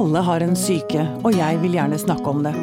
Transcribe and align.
Alle 0.00 0.18
har 0.24 0.40
en 0.40 0.54
syke, 0.56 1.02
og 1.28 1.34
jeg 1.36 1.58
vil 1.60 1.74
gjerne 1.76 1.98
snakke 2.00 2.30
om 2.30 2.38
det. 2.40 2.54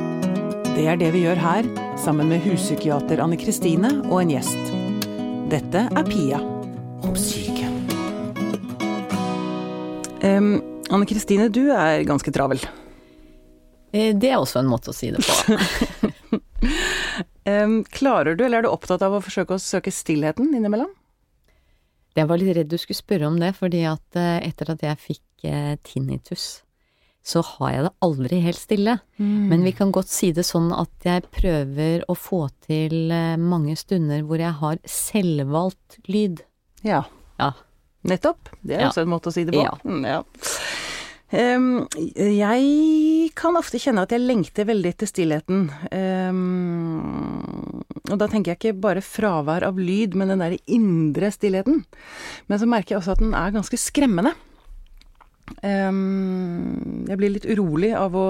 Det 0.72 0.88
er 0.90 0.98
det 0.98 1.12
vi 1.14 1.20
gjør 1.22 1.38
her, 1.38 1.68
sammen 2.02 2.32
med 2.32 2.42
huspsykiater 2.42 3.22
Anne 3.22 3.38
Kristine 3.38 3.92
og 4.08 4.24
en 4.24 4.32
gjest. 4.34 4.72
Dette 5.52 5.84
er 5.86 6.10
Pia 6.10 6.40
om 7.06 7.14
syke. 7.14 7.70
Um, 10.26 10.50
Anne 10.90 11.06
Kristine, 11.06 11.46
du 11.54 11.68
er 11.70 12.02
ganske 12.10 12.34
travel. 12.34 12.66
Eh, 13.94 14.18
det 14.18 14.34
er 14.34 14.42
også 14.42 14.64
en 14.64 14.74
måte 14.74 14.90
å 14.90 14.98
si 14.98 15.14
det 15.14 15.22
på. 15.22 15.62
um, 17.54 17.84
klarer 17.86 18.34
du, 18.34 18.48
eller 18.48 18.64
er 18.64 18.66
du 18.66 18.74
opptatt 18.74 19.06
av 19.06 19.14
å 19.14 19.22
forsøke 19.22 19.60
å 19.60 19.62
søke 19.62 19.94
stillheten 19.94 20.56
innimellom? 20.58 20.90
Jeg 22.18 22.34
var 22.34 22.42
litt 22.42 22.58
redd 22.58 22.74
du 22.74 22.82
skulle 22.82 22.98
spørre 22.98 23.30
om 23.30 23.38
det, 23.38 23.54
fordi 23.62 23.86
at 23.86 24.18
eh, 24.18 24.40
etter 24.50 24.74
at 24.74 24.90
jeg 24.90 25.06
fikk 25.06 25.46
eh, 25.46 25.76
tinnitus, 25.86 26.56
så 27.28 27.42
har 27.44 27.72
jeg 27.74 27.86
det 27.88 27.94
aldri 28.08 28.40
helt 28.46 28.60
stille. 28.60 28.98
Mm. 29.20 29.48
Men 29.52 29.66
vi 29.68 29.74
kan 29.76 29.92
godt 29.96 30.12
si 30.12 30.32
det 30.36 30.46
sånn 30.48 30.70
at 30.76 31.08
jeg 31.08 31.26
prøver 31.36 32.06
å 32.08 32.16
få 32.16 32.46
til 32.68 33.12
eh, 33.12 33.36
mange 33.36 33.76
stunder 33.80 34.24
hvor 34.24 34.40
jeg 34.40 34.56
har 34.62 34.80
selvvalgt 34.88 36.00
lyd. 36.08 36.46
Ja. 36.88 37.04
ja. 37.42 37.52
Nettopp. 38.08 38.54
Det 38.62 38.78
er 38.78 38.86
ja. 38.86 38.92
også 38.94 39.04
en 39.04 39.12
måte 39.12 39.32
å 39.32 39.36
si 39.36 39.44
det 39.48 39.58
på. 39.58 39.66
Ja. 39.66 39.76
Mm, 39.84 40.08
ja. 40.08 40.22
Um, 41.28 41.84
jeg 42.16 43.32
kan 43.36 43.60
ofte 43.60 43.82
kjenne 43.84 44.06
at 44.08 44.14
jeg 44.16 44.24
lengter 44.24 44.70
veldig 44.70 44.94
etter 44.94 45.10
stillheten. 45.12 45.66
Um, 45.92 47.84
og 48.08 48.16
da 48.22 48.30
tenker 48.32 48.54
jeg 48.54 48.62
ikke 48.62 48.84
bare 48.88 49.04
fravær 49.04 49.68
av 49.68 49.76
lyd, 49.76 50.16
men 50.16 50.32
den 50.32 50.46
derre 50.46 50.62
indre 50.72 51.34
stillheten. 51.36 51.84
Men 52.48 52.62
så 52.62 52.70
merker 52.72 52.96
jeg 52.96 53.02
også 53.02 53.18
at 53.18 53.26
den 53.26 53.36
er 53.36 53.52
ganske 53.58 53.80
skremmende. 53.82 54.32
Um, 55.64 57.06
jeg 57.08 57.20
blir 57.20 57.34
litt 57.38 57.48
urolig 57.48 57.94
av 57.98 58.16
å 58.18 58.28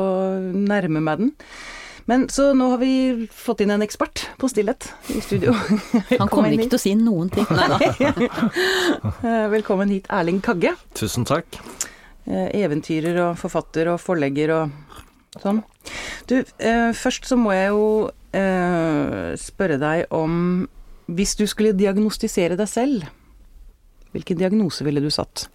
nærme 0.53 1.01
meg 1.03 1.23
den. 1.23 1.33
Men 2.07 2.29
så 2.31 2.53
nå 2.55 2.69
har 2.71 2.79
vi 2.79 3.27
fått 3.35 3.65
inn 3.65 3.73
en 3.75 3.83
ekspert 3.83 4.29
på 4.39 4.47
stillhet 4.47 4.87
i 5.11 5.19
studio. 5.19 5.51
Han 6.21 6.29
kommer 6.31 6.53
ikke 6.55 6.69
til 6.71 6.79
å 6.79 6.83
si 6.85 6.93
noen 6.95 7.31
ting. 7.33 7.47
Nei 7.51 7.67
da. 7.73 7.79
Eh, 9.27 9.47
velkommen 9.51 9.91
hit, 9.91 10.07
Erling 10.13 10.39
Kagge. 10.45 10.71
Tusen 10.95 11.25
takk. 11.27 11.59
Eh, 12.27 12.47
eventyrer 12.61 13.17
og 13.25 13.37
forfatter 13.41 13.91
og 13.91 13.99
forlegger 14.03 14.53
og 14.55 15.41
sånn. 15.43 15.61
Du, 16.31 16.37
eh, 16.39 16.93
først 16.95 17.27
så 17.27 17.37
må 17.39 17.51
jeg 17.55 17.73
jo 17.73 17.85
eh, 18.35 19.35
spørre 19.39 19.77
deg 19.79 20.11
om 20.15 20.67
Hvis 21.07 21.37
du 21.39 21.45
skulle 21.47 21.71
diagnostisere 21.71 22.57
deg 22.59 22.67
selv, 22.67 23.05
hvilken 24.11 24.39
diagnose 24.41 24.83
ville 24.83 24.99
du 24.99 25.07
satt? 25.13 25.45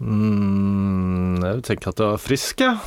Mm, 0.00 1.42
jeg 1.42 1.62
tenker 1.68 1.92
at 1.92 2.00
du 2.00 2.06
er 2.08 2.20
frisk, 2.22 2.64
jeg. 2.64 2.78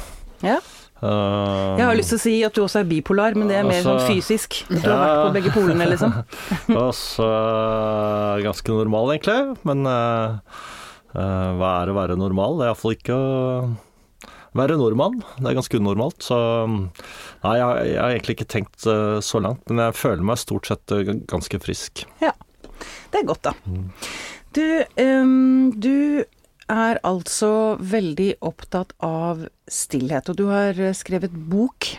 Ja. 0.46 0.58
Uh, 0.98 1.78
jeg 1.78 1.86
har 1.86 1.98
lyst 1.98 2.10
til 2.10 2.18
å 2.18 2.24
si 2.24 2.36
at 2.48 2.56
du 2.58 2.64
også 2.64 2.82
er 2.82 2.88
bipolar, 2.90 3.36
men 3.38 3.52
det 3.52 3.60
er 3.60 3.68
mer 3.68 3.84
altså, 3.84 3.98
sånn 4.00 4.08
fysisk. 4.10 4.64
Du 4.72 4.80
har 4.82 4.98
vært 4.98 5.20
på 5.22 5.34
begge 5.36 5.52
polene, 5.54 5.90
liksom. 5.92 6.16
altså 6.88 7.28
ganske 8.46 8.78
normal, 8.80 9.14
egentlig. 9.14 9.58
Men 9.70 9.86
uh, 9.86 10.40
uh, 11.14 11.52
hva 11.60 11.74
er 11.84 11.92
å 11.92 11.98
være 12.00 12.18
normal? 12.18 12.58
Det 12.58 12.66
er 12.66 12.74
iallfall 12.74 12.98
ikke 12.98 13.18
å 13.18 13.28
være 14.58 14.80
nordmann. 14.80 15.20
Det 15.38 15.52
er 15.52 15.60
ganske 15.60 15.78
unormalt. 15.78 16.18
Så 16.26 16.40
nei, 16.66 17.54
jeg, 17.60 17.92
jeg 17.92 18.02
har 18.02 18.16
egentlig 18.16 18.38
ikke 18.40 18.50
tenkt 18.56 18.82
så 18.82 19.42
langt. 19.44 19.62
Men 19.70 19.84
jeg 19.86 20.00
føler 20.00 20.26
meg 20.26 20.42
stort 20.42 20.72
sett 20.72 20.96
ganske 21.30 21.62
frisk. 21.62 22.08
Ja. 22.24 22.34
Det 23.12 23.22
er 23.22 23.28
godt, 23.30 23.46
da. 23.46 23.54
Mm. 23.70 23.86
Du, 24.58 24.64
um, 24.98 25.70
du 25.78 26.26
er 26.72 27.00
altså 27.08 27.78
veldig 27.80 28.38
opptatt 28.46 28.94
av 29.04 29.46
stillhet, 29.72 30.30
og 30.30 30.40
du 30.40 30.48
har 30.52 30.80
eh, 30.80 30.96
skrevet 30.96 31.32
bok 31.32 31.94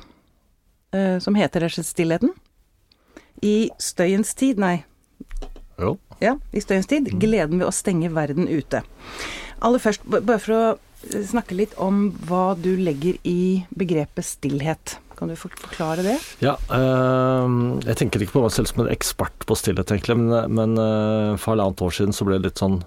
eh, 0.93 1.17
som 1.25 1.39
heter 1.39 1.65
rett 1.65 1.73
og 1.73 1.79
slett 1.79 1.93
'Stillheten'. 1.93 2.35
I 3.43 3.71
støyens 3.79 4.35
tid, 4.35 4.59
nei. 4.59 4.83
Jo. 5.79 5.97
Ja, 6.19 6.37
i 6.53 6.61
støyens 6.61 6.89
tid. 6.91 7.07
Mm. 7.07 7.21
Gleden 7.23 7.61
ved 7.61 7.69
å 7.69 7.75
stenge 7.75 8.11
verden 8.11 8.49
ute. 8.51 8.83
Aller 9.63 9.83
først, 9.83 10.03
bare 10.09 10.41
for 10.43 10.55
å 10.55 10.63
eh, 10.75 11.23
snakke 11.27 11.57
litt 11.59 11.77
om 11.79 12.09
hva 12.27 12.53
du 12.59 12.75
legger 12.77 13.21
i 13.25 13.65
begrepet 13.71 14.27
stillhet. 14.27 14.99
Kan 15.19 15.31
du 15.33 15.35
forklare 15.39 16.05
det? 16.07 16.19
Ja, 16.43 16.55
øh, 16.71 17.79
jeg 17.83 17.97
tenker 17.99 18.23
ikke 18.23 18.37
på 18.37 18.45
meg 18.45 18.53
selv 18.55 18.71
som 18.71 18.85
en 18.85 18.93
ekspert 18.93 19.47
på 19.47 19.57
stillhet, 19.59 19.91
egentlig, 19.91 20.15
men, 20.19 20.55
men 20.55 20.79
øh, 20.79 21.39
for 21.39 21.57
halvannet 21.57 21.83
år 21.83 21.97
siden 21.97 22.15
så 22.15 22.27
ble 22.27 22.39
det 22.39 22.53
litt 22.53 22.63
sånn 22.63 22.79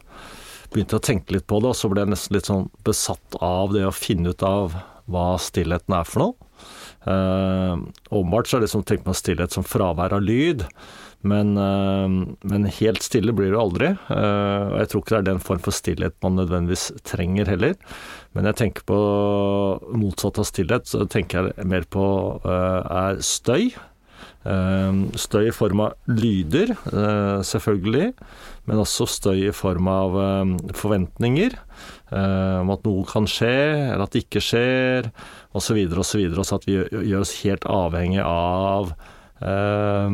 begynte 0.71 0.99
å 0.99 1.03
tenke 1.03 1.35
litt 1.35 1.47
på 1.49 1.59
det, 1.61 1.73
og 1.73 1.77
så 1.77 1.89
ble 1.91 2.05
jeg 2.05 2.13
nesten 2.13 2.37
litt 2.37 2.49
sånn 2.49 2.69
besatt 2.87 3.37
av 3.43 3.75
det 3.75 3.83
å 3.87 3.95
finne 3.95 4.31
ut 4.31 4.45
av 4.47 4.77
hva 5.11 5.27
stillheten 5.41 5.95
er 5.97 6.07
for 6.07 6.25
noe. 6.25 6.49
Eh, 7.01 7.75
åpenbart 8.13 8.47
så 8.47 8.57
er 8.57 8.61
det 8.61 8.69
liksom 8.69 8.85
tenkt 8.85 9.07
man 9.09 9.17
stillhet 9.17 9.55
som 9.55 9.65
fravær 9.65 10.13
av 10.13 10.21
lyd, 10.21 10.67
men, 11.25 11.55
eh, 11.57 12.07
men 12.49 12.69
helt 12.77 13.01
stille 13.05 13.33
blir 13.33 13.51
det 13.51 13.61
aldri. 13.61 13.91
Eh, 14.13 14.65
og 14.69 14.77
jeg 14.79 14.91
tror 14.91 15.01
ikke 15.01 15.15
det 15.15 15.21
er 15.21 15.29
den 15.31 15.43
form 15.43 15.63
for 15.65 15.75
stillhet 15.75 16.17
man 16.23 16.37
nødvendigvis 16.37 16.91
trenger 17.03 17.49
heller. 17.49 17.75
Men 18.33 18.45
jeg 18.49 18.59
tenker 18.61 18.87
på 18.87 18.99
motsatt 19.97 20.39
av 20.39 20.47
stillhet, 20.47 20.87
så 20.87 21.05
tenker 21.09 21.51
jeg 21.51 21.67
mer 21.67 21.83
på 21.89 22.05
er 22.45 23.19
støy. 23.19 23.73
Støy 24.41 25.43
i 25.47 25.53
form 25.53 25.83
av 25.85 26.09
lyder, 26.09 26.71
selvfølgelig 27.45 28.07
men 28.69 28.81
også 28.81 29.07
støy 29.09 29.47
i 29.49 29.55
form 29.55 29.89
av 29.91 30.17
um, 30.17 30.57
forventninger 30.77 31.55
um, 32.11 32.61
om 32.63 32.73
at 32.75 32.83
noe 32.85 33.07
kan 33.09 33.27
skje, 33.29 33.55
eller 33.91 34.05
at 34.05 34.13
det 34.13 34.25
ikke 34.27 34.43
skjer, 34.45 35.09
osv., 35.57 35.79
osv. 35.89 36.27
Så, 36.37 36.45
så 36.45 36.59
at 36.59 36.67
vi 36.69 36.77
gjør 36.77 37.25
oss 37.25 37.39
helt 37.45 37.67
avhengig 37.69 38.21
av 38.25 38.95
Uh, 39.41 40.05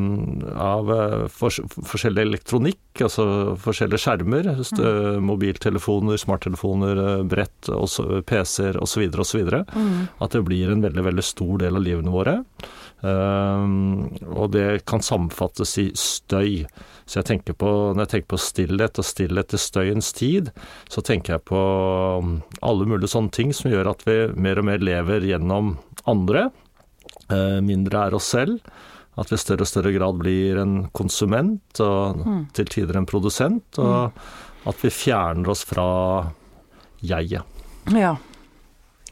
av 0.55 0.87
fors 1.27 1.57
forskjellig 1.67 2.21
elektronikk, 2.29 3.01
altså 3.03 3.25
forskjellige 3.59 3.99
skjermer. 3.99 4.47
Uh, 4.79 5.17
mobiltelefoner, 5.19 6.15
smarttelefoner, 6.21 7.01
brett, 7.27 7.67
PC-er 8.31 8.79
osv. 8.79 9.03
osv. 9.19 9.51
Mm. 9.51 10.05
At 10.23 10.31
det 10.31 10.45
blir 10.47 10.71
en 10.71 10.85
veldig, 10.85 11.03
veldig 11.09 11.27
stor 11.27 11.59
del 11.65 11.75
av 11.75 11.83
livene 11.83 12.15
våre. 12.15 12.37
Og 13.05 14.47
det 14.55 14.85
kan 14.89 15.03
sammenfattes 15.05 15.75
i 15.77 15.87
støy. 15.93 16.65
Så 17.05 17.19
jeg 17.19 17.27
tenker 17.29 17.55
på, 17.55 17.69
når 17.93 18.03
jeg 18.03 18.11
tenker 18.13 18.31
på 18.33 18.41
stillhet 18.41 18.99
og 18.99 19.05
stillhet 19.05 19.51
til 19.53 19.61
støyens 19.61 20.09
tid, 20.17 20.49
så 20.91 21.03
tenker 21.05 21.37
jeg 21.37 21.45
på 21.47 21.61
um, 22.19 22.39
alle 22.65 22.87
mulige 22.89 23.13
sånne 23.13 23.31
ting 23.31 23.53
som 23.55 23.71
gjør 23.71 23.93
at 23.93 24.03
vi 24.07 24.17
mer 24.35 24.59
og 24.59 24.67
mer 24.67 24.83
lever 24.83 25.27
gjennom 25.29 25.77
andre. 26.09 26.49
Eh, 27.29 27.59
mindre 27.63 28.07
er 28.07 28.17
oss 28.17 28.31
selv. 28.33 28.59
At 29.17 29.31
vi 29.31 29.37
i 29.37 29.41
større 29.41 29.65
og 29.65 29.71
større 29.71 29.93
grad 29.95 30.19
blir 30.19 30.59
en 30.61 30.75
konsument, 30.93 31.79
og 31.81 32.19
mm. 32.21 32.43
til 32.57 32.67
tider 32.69 32.99
en 32.99 33.07
produsent. 33.09 33.79
Og 33.81 34.11
mm. 34.11 34.27
at 34.69 34.83
vi 34.83 34.93
fjerner 34.93 35.53
oss 35.53 35.63
fra 35.69 35.87
jeget. 37.01 37.57
Ja, 37.95 38.13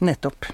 nettopp. 0.04 0.50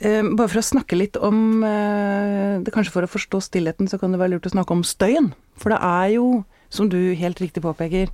Eh, 0.00 0.24
bare 0.24 0.48
for 0.48 0.62
å 0.62 0.64
snakke 0.64 0.96
litt 0.96 1.18
om 1.20 1.60
eh, 1.60 2.56
det 2.64 2.72
Kanskje 2.72 2.94
for 2.94 3.04
å 3.04 3.10
forstå 3.10 3.42
stillheten, 3.44 3.88
så 3.90 4.00
kan 4.00 4.14
det 4.14 4.20
være 4.20 4.36
lurt 4.36 4.48
å 4.48 4.54
snakke 4.54 4.72
om 4.72 4.84
støyen. 4.86 5.32
For 5.60 5.74
det 5.74 5.80
er 5.84 6.14
jo, 6.16 6.28
som 6.72 6.88
du 6.88 6.98
helt 7.20 7.40
riktig 7.42 7.62
påpeker, 7.64 8.12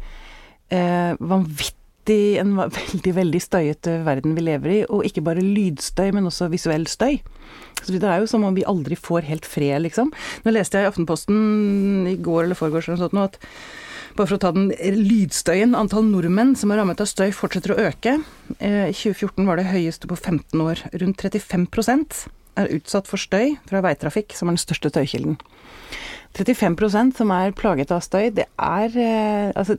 eh, 0.74 1.12
vanvittig 1.22 2.18
en 2.42 2.56
veldig, 2.80 3.14
veldig 3.20 3.42
støyete 3.42 4.00
verden 4.06 4.34
vi 4.34 4.48
lever 4.48 4.74
i. 4.74 4.80
Og 4.90 5.06
ikke 5.06 5.22
bare 5.28 5.44
lydstøy, 5.44 6.10
men 6.16 6.26
også 6.26 6.50
visuell 6.50 6.88
støy. 6.90 7.20
Så 7.84 7.94
det 7.94 8.02
er 8.02 8.18
jo 8.22 8.30
som 8.30 8.42
om 8.48 8.56
vi 8.56 8.66
aldri 8.66 8.98
får 8.98 9.28
helt 9.30 9.46
fred, 9.46 9.78
liksom. 9.86 10.10
Nå 10.42 10.54
leste 10.54 10.80
jeg 10.80 10.88
i 10.88 10.90
Aftenposten 10.90 12.06
i 12.10 12.16
går 12.18 12.48
eller 12.48 12.58
foregårs 12.58 12.90
eller 12.90 12.98
noe 12.98 13.06
sånt 13.06 13.36
at 13.36 13.44
bare 14.16 14.30
for 14.30 14.38
å 14.38 14.42
ta 14.42 14.52
den 14.56 14.70
lydstøyen. 14.72 15.76
Antall 15.78 16.06
nordmenn 16.08 16.54
som 16.58 16.72
er 16.72 16.80
rammet 16.80 17.00
av 17.02 17.08
støy 17.10 17.30
fortsetter 17.36 17.74
å 17.74 17.78
øke. 17.88 18.16
Eh, 18.58 18.88
I 18.90 18.94
2014 18.96 19.46
var 19.48 19.60
det 19.60 19.68
høyeste 19.70 20.08
på 20.10 20.18
15 20.18 20.62
år. 20.64 20.82
Rundt 21.02 21.22
35% 21.22 22.26
er 22.56 22.72
utsatt 22.76 23.08
for 23.10 23.20
støy 23.20 23.56
fra 23.68 23.82
veitrafikk, 23.84 24.34
som 24.36 24.48
er 24.48 24.56
den 24.56 24.62
største 24.64 24.92
støykilden. 24.92 25.36
35% 26.36 27.16
som 27.16 27.30
er 27.32 27.54
plaget 27.56 27.92
av 27.94 28.02
støy, 28.04 28.28
det 28.36 28.44
er 28.60 28.98
eh, 29.00 29.52
Altså, 29.56 29.78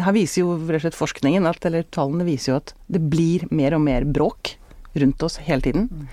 her 0.00 0.16
viser 0.16 0.42
jo 0.42 0.56
rett 0.58 0.80
og 0.80 0.86
slett 0.86 0.98
forskningen, 0.98 1.46
at, 1.46 1.62
eller 1.68 1.86
tallene 1.94 2.26
viser 2.26 2.54
jo 2.54 2.60
at 2.62 2.74
det 2.90 3.02
blir 3.12 3.44
mer 3.54 3.76
og 3.76 3.84
mer 3.84 4.06
bråk 4.08 4.56
rundt 4.98 5.22
oss 5.26 5.38
hele 5.44 5.62
tiden. 5.62 6.08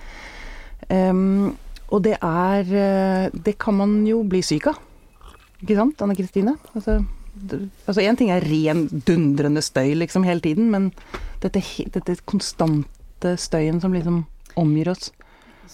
Um, 0.90 1.54
og 1.94 2.02
det 2.04 2.16
er 2.18 2.66
eh, 2.66 3.30
Det 3.32 3.54
kan 3.60 3.76
man 3.78 4.00
jo 4.06 4.24
bli 4.26 4.42
syk 4.44 4.66
av. 4.72 4.80
Ikke 5.62 5.78
sant, 5.78 6.00
Anne 6.02 6.16
Kristine? 6.18 6.56
Altså 6.74 7.00
Altså 7.32 8.02
én 8.04 8.18
ting 8.18 8.30
er 8.30 8.44
ren, 8.44 8.84
dundrende 9.06 9.62
støy 9.64 9.94
liksom 9.96 10.26
hele 10.26 10.44
tiden, 10.44 10.68
men 10.70 10.90
dette, 11.40 11.62
dette 11.94 12.18
konstante 12.28 13.36
støyen 13.40 13.80
som 13.80 13.94
liksom 13.96 14.24
omgir 14.60 14.92
oss. 14.92 15.10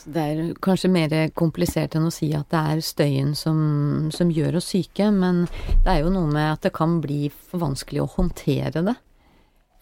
Det 0.07 0.23
er 0.23 0.53
kanskje 0.63 0.91
mer 0.93 1.13
komplisert 1.37 1.97
enn 1.99 2.07
å 2.07 2.15
si 2.15 2.29
at 2.37 2.47
det 2.53 2.61
er 2.73 2.83
støyen 2.85 3.35
som, 3.35 3.59
som, 4.15 4.31
gjør 4.31 4.61
oss 4.61 4.71
syke, 4.71 5.11
men 5.11 5.47
det 5.83 5.91
er 5.91 6.03
jo 6.05 6.13
noe 6.15 6.31
med 6.31 6.53
at 6.53 6.69
det 6.69 6.75
kan 6.77 7.01
bli 7.03 7.27
for 7.33 7.65
vanskelig 7.65 8.05
å 8.05 8.11
håndtere 8.15 8.85
det. 8.87 8.95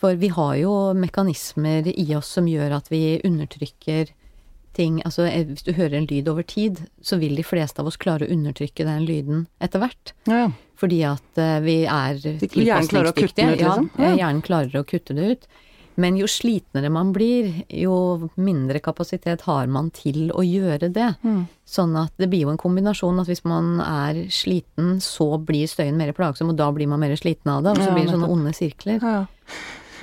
For 0.00 0.16
vi 0.20 0.30
har 0.32 0.54
jo 0.60 0.72
mekanismer 0.96 1.88
i 1.92 2.06
oss 2.16 2.32
som 2.38 2.48
gjør 2.48 2.78
at 2.78 2.88
vi 2.92 3.18
undertrykker 3.24 4.12
ting 4.76 5.00
Altså 5.08 5.26
eh, 5.28 5.44
hvis 5.48 5.64
du 5.66 5.72
hører 5.76 5.98
en 5.98 6.08
lyd 6.10 6.28
over 6.32 6.44
tid, 6.46 6.82
så 7.02 7.18
vil 7.20 7.36
de 7.38 7.44
fleste 7.46 7.80
av 7.82 7.88
oss 7.90 7.98
klare 8.00 8.26
å 8.28 8.32
undertrykke 8.32 8.86
den 8.86 9.06
lyden 9.08 9.44
etter 9.64 9.82
hvert. 9.82 10.12
Ja, 10.28 10.46
ja. 10.46 10.50
Fordi 10.76 10.98
at 11.08 11.40
eh, 11.40 11.58
vi 11.64 11.76
er 11.88 12.18
Hjernen 12.20 12.90
klarer 12.90 13.12
å 13.12 13.16
kutte 13.16 13.38
den 13.40 13.54
ut, 13.54 13.62
liksom? 13.62 13.88
Ja, 13.96 14.10
Ja. 14.10 14.16
hjernen 14.26 14.42
klarer 14.44 14.82
å 14.82 14.84
kutte 14.88 15.16
det 15.16 15.30
ut. 15.32 15.46
Men 15.96 16.18
jo 16.20 16.26
slitnere 16.28 16.90
man 16.92 17.14
blir, 17.16 17.62
jo 17.72 18.28
mindre 18.36 18.82
kapasitet 18.84 19.46
har 19.48 19.70
man 19.72 19.88
til 19.96 20.26
å 20.36 20.42
gjøre 20.44 20.90
det. 20.92 21.06
Mm. 21.24 21.46
Sånn 21.64 21.96
at 21.96 22.12
det 22.20 22.28
blir 22.28 22.42
jo 22.44 22.50
en 22.52 22.60
kombinasjon 22.60 23.22
at 23.22 23.30
hvis 23.30 23.40
man 23.48 23.78
er 23.80 24.26
sliten, 24.28 24.98
så 25.00 25.30
blir 25.40 25.64
støyen 25.72 25.96
mer 25.96 26.12
plagsom, 26.12 26.52
og 26.52 26.58
da 26.60 26.68
blir 26.76 26.90
man 26.92 27.00
mer 27.00 27.16
sliten 27.16 27.48
av 27.54 27.64
det. 27.64 27.72
Og 27.78 27.80
så 27.80 27.94
blir 27.96 28.04
det 28.04 28.12
sånne 28.12 28.28
onde 28.28 28.52
sirkler. 28.52 29.00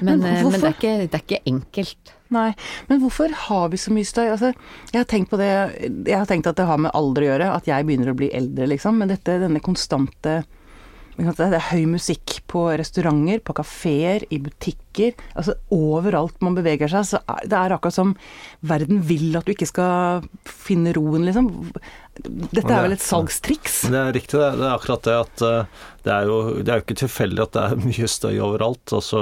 Men, 0.01 0.17
Men 0.17 0.25
eh, 0.25 0.41
men 0.49 0.57
det, 0.57 0.63
er 0.71 0.73
ikke, 0.73 0.95
det 1.05 1.19
er 1.19 1.25
ikke 1.27 1.41
enkelt. 1.53 2.13
Nei, 2.33 2.49
men 2.89 3.01
hvorfor 3.03 3.33
har 3.47 3.69
vi 3.73 3.79
så 3.81 3.93
mye 3.93 4.07
støy? 4.07 4.25
Altså, 4.33 4.53
jeg 4.91 4.99
har 5.01 5.09
tenkt 5.09 5.31
på 5.33 5.39
det 5.41 5.51
Jeg 5.51 6.17
har 6.17 6.27
tenkt 6.29 6.49
at 6.49 6.57
det 6.59 6.67
har 6.69 6.81
med 6.81 6.93
alder 6.97 7.25
å 7.25 7.31
gjøre, 7.31 7.53
at 7.59 7.69
jeg 7.69 7.87
begynner 7.87 8.13
å 8.13 8.17
bli 8.17 8.31
eldre, 8.33 8.69
liksom. 8.73 8.99
Men 9.01 9.13
dette, 9.13 9.39
denne 9.41 9.63
konstante 9.63 10.41
Det 11.13 11.45
er 11.45 11.67
høy 11.69 11.83
musikk 11.91 12.39
på 12.49 12.65
restauranter, 12.79 13.41
på 13.45 13.53
kafeer, 13.59 14.25
i 14.33 14.39
butikker. 14.41 15.13
Altså 15.37 15.53
overalt 15.73 16.39
man 16.41 16.57
beveger 16.57 16.89
seg, 16.89 17.05
så 17.11 17.21
er 17.29 17.45
det 17.49 17.59
er 17.59 17.75
akkurat 17.75 17.97
som 17.99 18.15
verden 18.65 19.03
vil 19.05 19.37
at 19.37 19.45
du 19.45 19.53
ikke 19.53 19.69
skal 19.69 20.25
finne 20.49 20.93
roen, 20.97 21.27
liksom. 21.29 21.51
Dette 22.17 22.65
er 22.65 22.87
vel 22.87 22.95
et 22.97 23.05
salgstriks? 23.05 23.83
Det 23.93 23.99
er 23.99 24.15
riktig, 24.17 24.39
det. 24.41 24.49
Er 24.57 24.73
akkurat 24.73 25.05
det 25.05 25.19
at 25.19 25.45
eh, 25.45 25.83
det 26.05 26.15
er 26.15 26.31
jo, 26.31 26.39
det 26.61 26.73
er 26.73 26.81
jo 26.81 26.87
ikke 26.87 27.01
tilfeldig 27.05 27.45
at 27.45 27.53
det 27.57 27.67
er 27.67 27.85
mye 27.85 28.09
støy 28.17 28.33
overalt. 28.37 28.97
Altså 28.97 29.21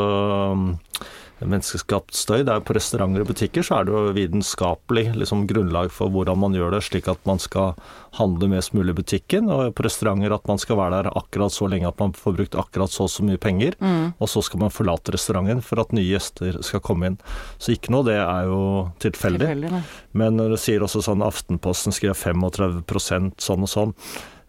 menneskeskapt 1.47 2.15
støy. 2.15 2.41
Det 2.45 2.53
er 2.53 2.63
På 2.65 2.75
restauranter 2.77 3.23
og 3.23 3.31
butikker 3.31 3.65
så 3.65 3.79
er 3.79 3.87
det 3.87 3.93
jo 3.95 4.13
vitenskapelig 4.17 5.05
liksom, 5.17 5.45
grunnlag 5.49 5.91
for 5.93 6.11
hvordan 6.13 6.39
man 6.41 6.55
gjør 6.57 6.75
det, 6.75 6.83
slik 6.85 7.09
at 7.11 7.21
man 7.25 7.41
skal 7.41 7.73
handle 8.17 8.49
mest 8.51 8.75
mulig 8.77 8.95
i 8.95 8.99
butikken. 9.01 9.49
Og 9.51 9.73
på 9.75 9.85
restauranter 9.87 10.35
at 10.35 10.47
man 10.49 10.61
skal 10.61 10.79
være 10.79 11.01
der 11.01 11.11
akkurat 11.17 11.55
så 11.55 11.69
lenge 11.71 11.89
at 11.89 11.99
man 12.01 12.13
får 12.17 12.37
brukt 12.37 12.57
akkurat 12.59 12.91
så 12.93 13.07
og 13.07 13.13
så 13.13 13.25
mye 13.25 13.41
penger. 13.41 13.77
Og 14.21 14.29
så 14.29 14.43
skal 14.45 14.61
man 14.61 14.73
forlate 14.73 15.15
restauranten 15.15 15.63
for 15.65 15.81
at 15.81 15.93
nye 15.95 16.05
gjester 16.05 16.59
skal 16.65 16.83
komme 16.85 17.11
inn. 17.11 17.17
Så 17.57 17.73
ikke 17.75 17.93
noe, 17.95 18.05
det 18.07 18.19
er 18.19 18.49
jo 18.49 18.61
tilfeldig. 19.01 19.47
Tilfeldig. 19.47 19.81
Men 20.13 20.37
det 20.37 20.59
sier 20.61 20.83
også 20.85 21.01
sånn 21.05 21.25
Aftenposten 21.25 21.95
skrev 21.95 22.13
35% 22.17 23.41
sånn 23.41 23.65
og 23.65 23.71
sånn. 23.71 23.95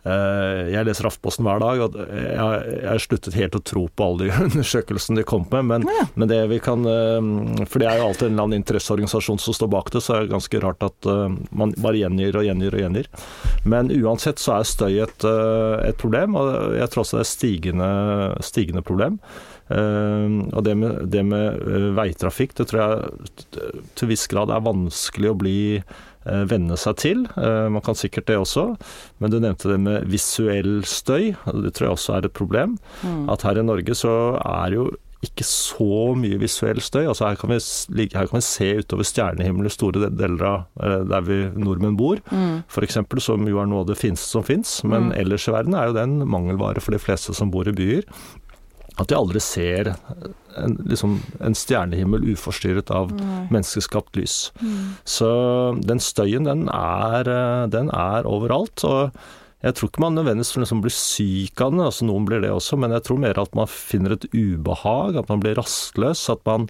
Eh, 0.04 0.72
Jeg 0.72 0.86
leser 0.88 1.06
Aftenposten 1.06 1.46
hver 1.46 1.60
dag, 1.62 1.78
og 1.84 1.94
jeg 1.94 2.38
har- 2.38 2.98
sluttet 2.98 3.36
helt 3.38 3.54
å 3.54 3.62
tro 3.62 3.84
på 3.88 4.02
alle 4.04 4.24
de 4.26 4.30
undersøkelsene 4.48 5.20
de 5.20 5.24
kom 5.28 5.46
med. 5.52 5.64
Men, 5.68 5.82
Ja. 5.86 6.06
men 6.16 6.28
det 6.28 6.40
vi 6.50 6.58
kan 6.58 6.82
eh, 6.84 7.64
For 7.70 7.78
det 7.78 7.86
er 7.88 7.98
jo 8.00 8.08
alltid 8.08 8.26
en 8.28 8.32
eller 8.34 8.42
annen 8.48 8.62
interesseorganisasjon 8.62 9.38
som 9.38 9.54
står 9.54 9.70
bak 9.70 9.90
det, 9.94 10.02
så 10.02 10.16
er 10.16 10.26
det 10.26 10.32
ganske 10.34 10.60
rart 10.64 10.82
at 10.82 11.06
eh, 11.06 11.36
man 11.52 11.74
bare 11.78 12.00
gjengir 12.02 12.34
og 12.40 12.44
gjengir 12.48 12.74
og 12.74 12.82
gjengir. 12.82 13.06
Men 13.64 13.90
uansett 13.94 14.42
så 14.42 14.58
er 14.58 14.66
støy 14.66 14.98
et, 15.04 15.24
et 15.86 15.96
problem, 16.02 16.34
og 16.36 16.74
jeg 16.74 16.90
tror 16.90 17.04
også 17.04 17.18
det 17.20 17.24
er 17.26 17.30
stigende, 17.30 17.90
stigende 18.42 18.82
problem. 18.82 19.20
Uh, 19.72 20.42
og 20.52 20.64
det 20.66 20.74
med, 20.76 20.98
det 21.08 21.22
med 21.24 21.62
veitrafikk, 21.96 22.52
det 22.58 22.66
tror 22.68 22.80
jeg 22.82 23.62
til 23.96 24.10
viss 24.10 24.26
grad 24.28 24.50
er 24.52 24.60
vanskelig 24.60 25.30
å 25.30 25.36
bli 25.38 25.54
venne 26.24 26.76
seg 26.78 26.96
til. 27.02 27.24
Eh, 27.36 27.68
Man 27.72 27.82
kan 27.82 27.94
sikkert 27.98 28.26
det 28.26 28.36
også, 28.38 28.76
men 29.20 29.30
du 29.30 29.38
nevnte 29.40 29.68
det 29.72 29.80
med 29.80 30.04
visuell 30.10 30.82
støy. 30.84 31.32
Det 31.62 31.72
tror 31.74 31.88
jeg 31.88 31.96
også 31.96 32.16
er 32.18 32.26
et 32.28 32.32
problem. 32.36 32.78
Mm. 33.02 33.28
At 33.32 33.42
her 33.42 33.58
i 33.58 33.62
Norge 33.66 33.94
så 33.94 34.38
er 34.42 34.76
jo 34.76 34.90
ikke 35.22 35.44
så 35.46 36.16
mye 36.18 36.34
visuell 36.42 36.80
støy. 36.82 37.04
Altså 37.06 37.28
her, 37.28 37.36
kan 37.38 37.52
vi, 37.52 38.08
her 38.10 38.26
kan 38.26 38.40
vi 38.40 38.42
se 38.42 38.72
utover 38.82 39.06
stjernehimmelen 39.06 39.68
i 39.70 39.70
store 39.70 40.08
deler 40.10 40.42
av 40.48 40.64
eh, 40.82 41.04
der 41.06 41.20
vi 41.28 41.36
nordmenn 41.62 41.94
bor, 41.96 42.18
Mm. 42.32 42.64
f.eks., 42.66 42.98
som 43.22 43.46
jo 43.46 43.60
er 43.62 43.66
noe 43.70 43.84
av 43.84 43.86
det 43.92 43.98
fineste 44.00 44.26
som 44.34 44.42
fins. 44.42 44.80
Men 44.82 45.10
Mm. 45.12 45.16
ellers 45.20 45.46
i 45.46 45.52
verden 45.54 45.74
er 45.78 45.86
jo 45.86 45.92
det 45.94 46.02
en 46.08 46.18
mangelvare 46.26 46.82
for 46.82 46.90
de 46.90 46.98
fleste 46.98 47.34
som 47.34 47.50
bor 47.54 47.68
i 47.68 47.72
byer. 47.72 48.02
At 48.98 49.06
de 49.08 49.14
aldri 49.14 49.40
ser 49.40 49.94
en, 50.58 50.78
liksom, 50.88 51.18
en 51.40 51.56
stjernehimmel 51.56 52.24
uforstyrret 52.32 52.90
av 52.94 53.12
Nei. 53.16 53.44
menneskeskapt 53.54 54.18
lys. 54.18 54.36
Mm. 54.62 54.80
Så 55.04 55.30
den 55.84 56.02
støyen, 56.02 56.48
den 56.48 56.66
er, 56.72 57.28
eh, 57.28 57.68
den 57.72 57.92
er 57.94 58.28
overalt. 58.28 58.84
Og 58.88 59.14
jeg 59.62 59.78
tror 59.78 59.90
ikke 59.90 60.02
man 60.02 60.18
nødvendigvis 60.18 60.56
liksom 60.58 60.82
blir 60.82 60.94
syk 60.94 61.62
av 61.62 61.72
den, 61.74 61.84
altså 61.86 62.08
noen 62.08 62.26
blir 62.26 62.42
det 62.42 62.50
også, 62.50 62.78
men 62.82 62.94
jeg 62.96 63.06
tror 63.06 63.22
mer 63.22 63.38
at 63.38 63.54
man 63.54 63.70
finner 63.70 64.16
et 64.16 64.28
ubehag, 64.34 65.18
at 65.20 65.30
man 65.30 65.42
blir 65.42 65.58
rastløs, 65.58 66.26
at 66.32 66.42
man 66.48 66.66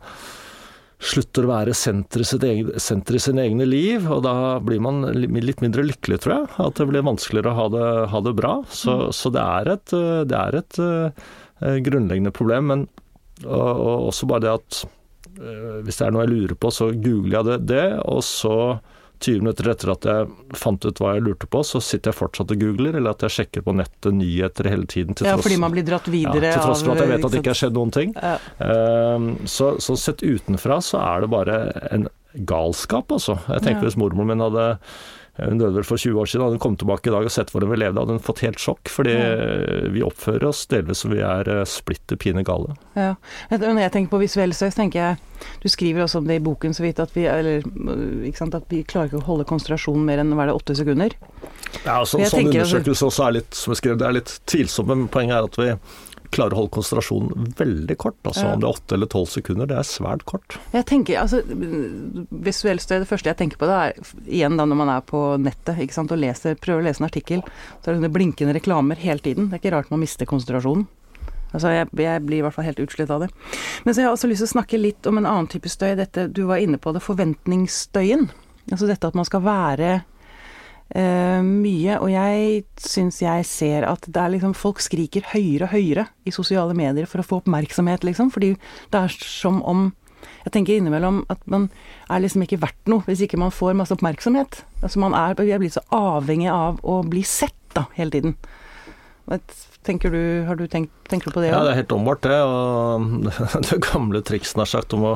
slutter 1.03 1.47
å 1.47 1.51
være 1.51 1.75
senter 1.75 2.23
i, 2.23 3.19
sine 3.19 3.43
egne 3.43 3.67
liv, 3.67 4.07
og 4.07 4.23
da 4.27 4.35
blir 4.63 4.83
man 4.85 5.03
litt 5.17 5.63
mindre 5.65 5.85
lykkelig, 5.89 6.21
tror 6.23 6.35
jeg. 6.37 6.51
At 6.63 6.79
det 6.79 6.89
blir 6.91 7.07
vanskeligere 7.07 7.51
å 7.51 7.59
ha 7.59 7.69
det, 7.75 7.89
ha 8.13 8.21
det 8.23 8.35
bra. 8.39 8.53
Så, 8.71 8.97
så 9.17 9.33
det 9.35 9.43
er 9.43 9.73
et, 9.75 9.95
eh, 9.97 10.23
det 10.29 10.39
er 10.39 10.59
et 10.61 10.79
eh, 10.85 11.81
grunnleggende 11.89 12.35
problem. 12.35 12.71
Men 12.71 12.85
og, 13.45 13.71
og 13.83 14.09
også 14.11 14.29
bare 14.31 14.45
det 14.47 14.53
at 14.57 14.81
eh, 15.39 15.79
hvis 15.87 16.01
det 16.01 16.07
er 16.07 16.15
noe 16.15 16.27
jeg 16.27 16.35
lurer 16.35 16.59
på, 16.59 16.73
så 16.75 16.91
googler 16.95 17.39
jeg 17.39 17.49
det, 17.51 17.61
det 17.73 17.87
og 18.05 18.23
så 18.27 18.57
20 19.23 19.43
minutter 19.45 19.69
etter 19.71 19.93
at 19.93 20.07
jeg 20.09 20.57
fant 20.59 20.83
ut 20.83 20.99
hva 20.99 21.13
jeg 21.15 21.25
lurte 21.29 21.47
på, 21.51 21.61
så 21.67 21.79
sitter 21.85 22.11
jeg 22.11 22.19
fortsatt 22.19 22.55
og 22.55 22.63
googler, 22.63 22.97
eller 22.99 23.15
at 23.15 23.23
jeg 23.27 23.35
sjekker 23.37 23.65
på 23.67 23.75
nettet 23.79 24.17
nyheter 24.19 24.67
hele 24.73 24.89
tiden. 24.91 25.15
Til 25.15 25.29
Ja, 25.31 25.37
fordi 25.39 25.61
man 25.63 25.75
blir 25.75 25.87
dratt 25.87 26.09
ja, 26.11 26.15
videre 26.17 26.51
til 26.57 26.65
tross 26.65 26.83
for 26.83 26.97
at 26.97 27.05
jeg 27.05 27.13
vet 27.13 27.27
at 27.29 27.35
det 27.35 27.43
ikke 27.43 27.53
har 27.55 27.61
skjedd 27.61 27.79
noen 27.79 27.95
ting. 27.95 28.17
Ja. 28.19 28.35
Ehm, 28.67 29.29
så, 29.47 29.77
så 29.83 29.97
sett 30.01 30.25
utenfra 30.27 30.81
så 30.83 30.99
er 31.05 31.23
det 31.25 31.31
bare 31.33 31.59
en 31.95 32.09
galskap, 32.49 33.13
altså. 33.15 33.39
Jeg 33.47 33.63
tenker 33.63 33.85
Ja. 33.85 33.91
hvis 33.91 33.99
mormoren 34.01 34.33
min 34.33 34.43
hadde 34.43 34.67
hun 35.41 35.57
døde 35.57 35.79
vel 35.79 35.87
for 35.87 35.97
20 35.97 36.21
år 36.21 36.29
siden. 36.29 36.45
Hadde 36.45 36.59
hun 36.59 36.63
kommet 36.63 36.83
tilbake 36.83 37.09
i 37.09 37.13
dag 37.15 37.25
og 37.25 37.33
sett 37.33 37.51
hvordan 37.55 37.71
vi 37.73 37.79
levde, 37.81 38.03
hadde 38.03 38.17
hun 38.19 38.25
fått 38.25 38.43
helt 38.45 38.61
sjokk. 38.61 38.91
Fordi 38.93 39.15
vi 39.95 40.05
oppfører 40.05 40.45
oss 40.51 40.67
delvis 40.69 41.05
som 41.05 41.15
vi 41.15 41.23
er 41.25 41.49
eh, 41.49 41.63
splitter 41.69 42.21
pine 42.21 42.45
gale. 42.45 42.77
Ja. 42.99 43.15
Når 43.53 43.81
jeg 43.87 43.95
tenker 43.95 44.13
på 44.13 44.21
visuell 44.21 44.53
søk, 44.57 44.75
tenker 44.77 45.01
jeg 45.01 45.49
Du 45.63 45.69
skriver 45.73 46.05
også 46.05 46.21
om 46.21 46.29
det 46.29 46.37
i 46.39 46.45
boken 46.45 46.77
så 46.77 46.85
vidt 46.85 47.01
at 47.03 47.17
vi 47.17 47.25
eller, 47.27 47.65
sant, 48.37 48.55
at 48.55 48.69
vi 48.71 48.85
klarer 48.87 49.11
ikke 49.11 49.23
å 49.23 49.29
holde 49.31 49.49
konsentrasjonen 49.49 50.05
mer 50.07 50.21
enn 50.23 50.31
hva 50.37 50.45
er 50.45 50.53
det, 50.53 50.59
åtte 50.61 50.77
sekunder. 50.79 51.17
Ja, 51.83 51.97
altså, 51.97 52.21
sånn 52.29 52.53
undersøkelse 52.53 53.09
også 53.09 53.25
er 53.27 53.37
litt, 53.41 53.57
som 53.57 53.73
jeg 53.73 53.81
skrev, 53.81 53.99
det 53.99 54.07
er 54.07 54.17
litt 54.21 54.37
tvilsomt, 54.47 54.91
men 54.93 55.09
poenget 55.11 55.39
er 55.39 55.49
at 55.49 55.59
vi 55.59 55.73
klarer 56.33 56.57
å 56.57 56.63
holde 56.63 56.73
konsentrasjonen 56.75 57.53
veldig 57.59 57.97
kort. 58.01 58.17
Altså 58.25 58.47
Ja. 58.47 58.55
om 58.55 58.61
det 58.63 58.69
er 58.69 58.73
åtte 58.75 58.97
eller 58.97 59.11
tolv 59.13 59.29
sekunder, 59.29 59.67
det 59.69 59.77
er 59.79 59.87
svært 59.89 60.25
kort. 60.25 60.57
Jeg 60.73 60.87
tenker, 60.89 61.21
altså 61.21 61.43
Visuell 62.31 62.81
støy, 62.81 62.99
det 63.03 63.09
første 63.11 63.29
jeg 63.31 63.37
tenker 63.39 63.61
på 63.61 63.69
det 63.69 63.77
er 63.77 63.93
igjen 64.27 64.57
da 64.57 64.65
når 64.69 64.79
man 64.81 64.89
er 64.97 65.05
på 65.07 65.21
nettet 65.43 65.79
ikke 65.85 65.95
sant, 65.97 66.13
og 66.15 66.19
leser, 66.23 66.57
prøver 66.57 66.81
å 66.83 66.87
lese 66.89 67.03
en 67.03 67.09
artikkel, 67.11 67.43
så 67.83 67.91
er 67.91 67.95
det 67.95 68.01
sånne 68.01 68.13
blinkende 68.15 68.55
reklamer 68.57 68.97
hele 69.03 69.21
tiden. 69.23 69.51
Det 69.51 69.59
er 69.59 69.63
ikke 69.63 69.75
rart 69.77 69.91
man 69.93 70.01
mister 70.03 70.27
konsentrasjonen. 70.27 70.87
Altså, 71.53 71.69
jeg, 71.69 71.89
jeg 72.01 72.23
blir 72.25 72.39
i 72.39 72.45
hvert 72.47 72.55
fall 72.57 72.65
helt 72.65 72.81
utslitt 72.81 73.11
av 73.13 73.21
det. 73.27 73.29
Men 73.85 73.93
så 73.93 74.01
har 74.01 74.07
jeg 74.09 74.17
også 74.17 74.29
lyst 74.31 74.41
til 74.41 74.49
å 74.49 74.55
snakke 74.57 74.79
litt 74.81 75.07
om 75.11 75.19
en 75.21 75.27
annen 75.29 75.51
type 75.53 75.69
støy. 75.69 75.91
Dette, 75.99 76.25
du 76.33 76.47
var 76.49 76.63
inne 76.65 76.79
på 76.81 76.95
det, 76.97 77.03
forventningsstøyen. 77.05 78.31
Altså 78.73 78.87
dette 78.89 79.11
at 79.11 79.15
man 79.19 79.27
skal 79.29 79.43
være 79.45 79.91
eh, 80.95 81.41
mye. 81.45 81.97
Og 82.01 82.13
jeg 82.13 82.63
syns 82.81 83.23
jeg 83.23 83.49
ser 83.49 83.89
at 83.89 84.07
det 84.07 84.21
er 84.21 84.35
liksom 84.37 84.55
Folk 84.59 84.83
skriker 84.85 85.27
høyere 85.33 85.69
og 85.69 85.75
høyere 85.75 86.07
i 86.29 86.35
sosiale 86.35 86.77
medier 86.79 87.09
for 87.11 87.23
å 87.23 87.27
få 87.27 87.41
oppmerksomhet, 87.43 88.07
liksom. 88.07 88.31
Fordi 88.35 88.55
det 88.93 89.03
er 89.03 89.19
som 89.23 89.63
om 89.63 89.91
jeg 90.43 90.55
tenker 90.55 90.79
innimellom 90.79 91.23
at 91.31 91.43
man 91.51 91.69
er 92.11 92.23
liksom 92.23 92.45
ikke 92.45 92.61
verdt 92.63 92.91
noe 92.91 93.05
hvis 93.07 93.23
ikke 93.27 93.39
man 93.39 93.55
får 93.55 93.77
masse 93.79 93.95
oppmerksomhet. 93.95 94.63
Altså 94.83 95.03
man 95.03 95.15
er, 95.19 95.37
vi 95.39 95.55
er 95.55 95.63
blitt 95.63 95.77
så 95.77 95.85
avhengig 95.95 96.51
av 96.51 96.81
å 96.83 97.01
bli 97.07 97.23
sett 97.27 97.59
da, 97.77 97.87
hele 97.97 98.15
tiden. 98.15 98.37
Tenker 99.83 100.13
du, 100.15 100.23
har 100.47 100.59
du 100.59 100.67
tenkt, 100.71 100.93
tenker 101.11 101.31
du 101.31 101.35
på 101.35 101.43
det 101.43 101.51
Ja, 101.51 101.63
det 101.67 101.73
er 101.73 101.81
helt 101.81 101.95
omvart 101.95 102.23
det. 102.27 102.39
Og 102.43 103.31
det 103.71 103.81
gamle 103.87 104.23
trikset 104.27 104.59
nær 104.61 104.71
sagt 104.71 104.95
om 104.95 105.07
å 105.07 105.15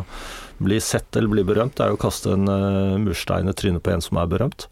bli 0.58 0.78
sett 0.80 1.16
eller 1.16 1.28
bli 1.32 1.44
berømt, 1.44 1.80
er 1.80 1.92
jo 1.92 1.98
å 1.98 2.00
kaste 2.06 2.32
en 2.32 2.48
uh, 2.48 2.96
murstein 3.02 3.48
i 3.50 3.54
trynet 3.56 3.82
på 3.84 3.92
en 3.92 4.00
som 4.04 4.16
er 4.22 4.30
berømt. 4.30 4.66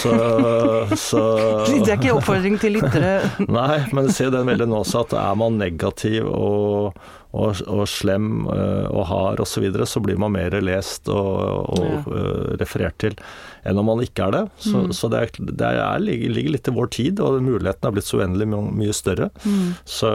Så, 0.00 0.12
så 1.08 1.24
Det 1.70 1.88
er 1.88 1.98
ikke 1.98 2.16
oppfordring 2.18 2.58
til 2.62 2.76
lyttere. 2.78 3.16
Nei, 3.48 3.82
men 3.96 4.10
se 4.12 4.28
den 4.34 4.48
veldig 4.50 4.68
nå 4.70 4.82
også 4.84 5.04
at 5.06 5.16
er 5.16 5.38
man 5.40 5.56
negativ 5.60 6.26
og, 6.28 6.98
og, 7.34 7.62
og 7.66 7.84
slem 7.90 8.44
eh, 8.52 8.86
og 8.92 9.06
hard 9.10 9.40
osv., 9.42 9.54
så, 9.56 9.62
videre, 9.64 9.86
så 9.88 10.02
blir 10.04 10.18
man 10.20 10.34
mer 10.36 10.54
lest 10.62 11.08
og, 11.08 11.74
og 11.78 11.82
Ja. 11.84 11.98
uh, 12.04 12.54
referert 12.60 12.96
til 13.02 13.16
enn 13.64 13.78
om 13.80 13.86
man 13.88 14.02
ikke 14.04 14.26
er 14.28 14.34
det. 14.34 14.42
Så, 14.60 14.76
Mm. 14.84 14.90
så 14.92 15.08
det, 15.08 15.20
er, 15.24 15.44
det 15.56 15.68
er, 15.70 16.02
ligger, 16.04 16.50
litt 16.52 16.68
i 16.68 16.72
vår 16.76 16.90
tid, 16.92 17.20
og 17.24 17.38
muligheten 17.40 17.88
er 17.88 17.94
blitt 17.96 18.04
så 18.10 18.18
uendelig 18.20 18.44
my- 18.50 18.74
mye 18.82 18.92
større. 18.92 19.30
Mm. 19.46 19.70
Så 19.88 20.10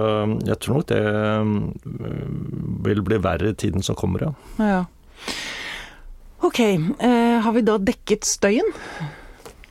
jeg 0.46 0.60
tror 0.62 0.78
nok 0.78 0.86
det 0.92 1.01
vil 2.86 3.01
bli 3.06 3.18
verre 3.24 3.50
i 3.54 3.58
tiden 3.58 3.82
som 3.86 3.98
kommer, 3.98 4.28
ja. 4.28 4.32
Ja. 4.62 4.80
Ok, 6.40 6.60
eh, 6.60 7.40
har 7.44 7.52
vi 7.52 7.62
da 7.68 7.78
dekket 7.78 8.28
støyen? 8.28 8.70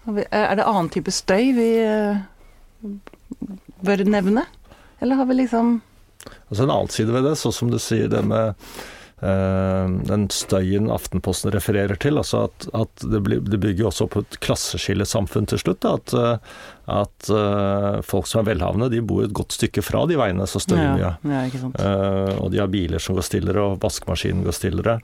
Vi, 0.04 0.20
eh, 0.20 0.44
er 0.44 0.56
det 0.56 0.66
annen 0.68 0.90
type 0.92 1.12
støy 1.12 1.52
vi 1.56 1.68
eh, 1.80 2.20
bør 3.84 4.04
nevne? 4.04 4.44
Eller 5.00 5.20
har 5.20 5.28
vi 5.30 5.38
liksom 5.40 5.78
Altså 6.48 6.64
En 6.64 6.70
annen 6.70 6.90
side 6.90 7.12
ved 7.14 7.24
det, 7.24 7.36
sånn 7.38 7.54
som 7.54 7.70
du 7.70 7.78
sier 7.80 8.08
det 8.10 8.20
med 8.26 8.58
den 9.20 10.28
støyen 10.30 10.90
Aftenposten 10.94 11.50
refererer 11.50 11.98
til. 11.98 12.18
altså 12.20 12.44
At, 12.46 12.68
at 12.74 13.02
det, 13.02 13.20
blir, 13.26 13.40
det, 13.42 13.58
bygger 13.58 13.88
også 13.88 14.06
opp 14.06 14.18
et 14.20 14.38
klasseskillesamfunn 14.44 15.48
til 15.50 15.58
slutt. 15.58 15.80
Da, 15.82 15.96
at, 15.98 16.12
eh, 16.14 16.60
at 16.88 17.30
uh, 17.34 17.98
folk 18.06 18.28
som 18.30 18.40
er 18.40 18.52
velhavende, 18.52 18.88
de 18.92 19.02
bor 19.04 19.24
et 19.26 19.34
godt 19.34 19.56
stykke 19.58 19.82
fra 19.84 20.04
de 20.08 20.16
veiene 20.16 20.46
som 20.48 20.62
støyer 20.62 21.02
ja, 21.02 21.10
mye. 21.26 21.42
Ja, 21.50 21.72
uh, 21.74 22.38
og 22.44 22.52
de 22.54 22.62
har 22.62 22.70
biler 22.72 23.02
som 23.02 23.18
går 23.18 23.26
stillere, 23.26 23.64
og 23.64 23.82
vaskemaskinen 23.82 24.46
går 24.46 24.56
stillere. 24.56 24.98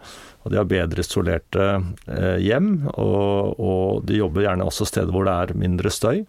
Og 0.45 0.53
de 0.53 0.61
har 0.61 0.69
bedre 0.71 1.03
isolerte 1.03 1.67
uh, 1.83 2.37
hjem, 2.41 2.87
og, 2.95 3.59
og, 3.59 4.05
de 4.07 4.21
jobber 4.23 4.47
gjerne 4.47 4.69
også 4.69 4.87
steder 4.89 5.13
hvor 5.13 5.27
det 5.27 5.35
er 5.35 5.59
mindre 5.59 5.93
støy. 5.93 6.23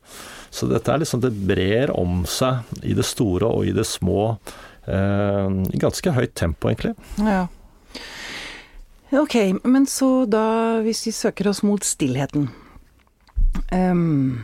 Så 0.49 0.67
dette 0.71 0.91
er 0.91 1.03
liksom, 1.03 1.21
det 1.23 1.35
brer 1.47 1.93
om 1.93 2.23
seg 2.29 2.81
i 2.83 2.97
det 2.97 3.05
store 3.05 3.51
og 3.51 3.69
i 3.69 3.75
det 3.75 3.85
små 3.87 4.33
i 4.85 5.79
ganske 5.81 6.11
høyt 6.13 6.35
tempo, 6.37 6.69
egentlig. 6.69 6.91
Ja. 7.17 7.47
Ok, 9.13 9.35
men 9.63 9.85
så 9.85 10.25
da, 10.25 10.81
hvis 10.81 11.03
vi 11.05 11.13
søker 11.13 11.51
oss 11.51 11.61
mot 11.65 11.83
stillheten 11.85 12.47
um, 13.69 14.41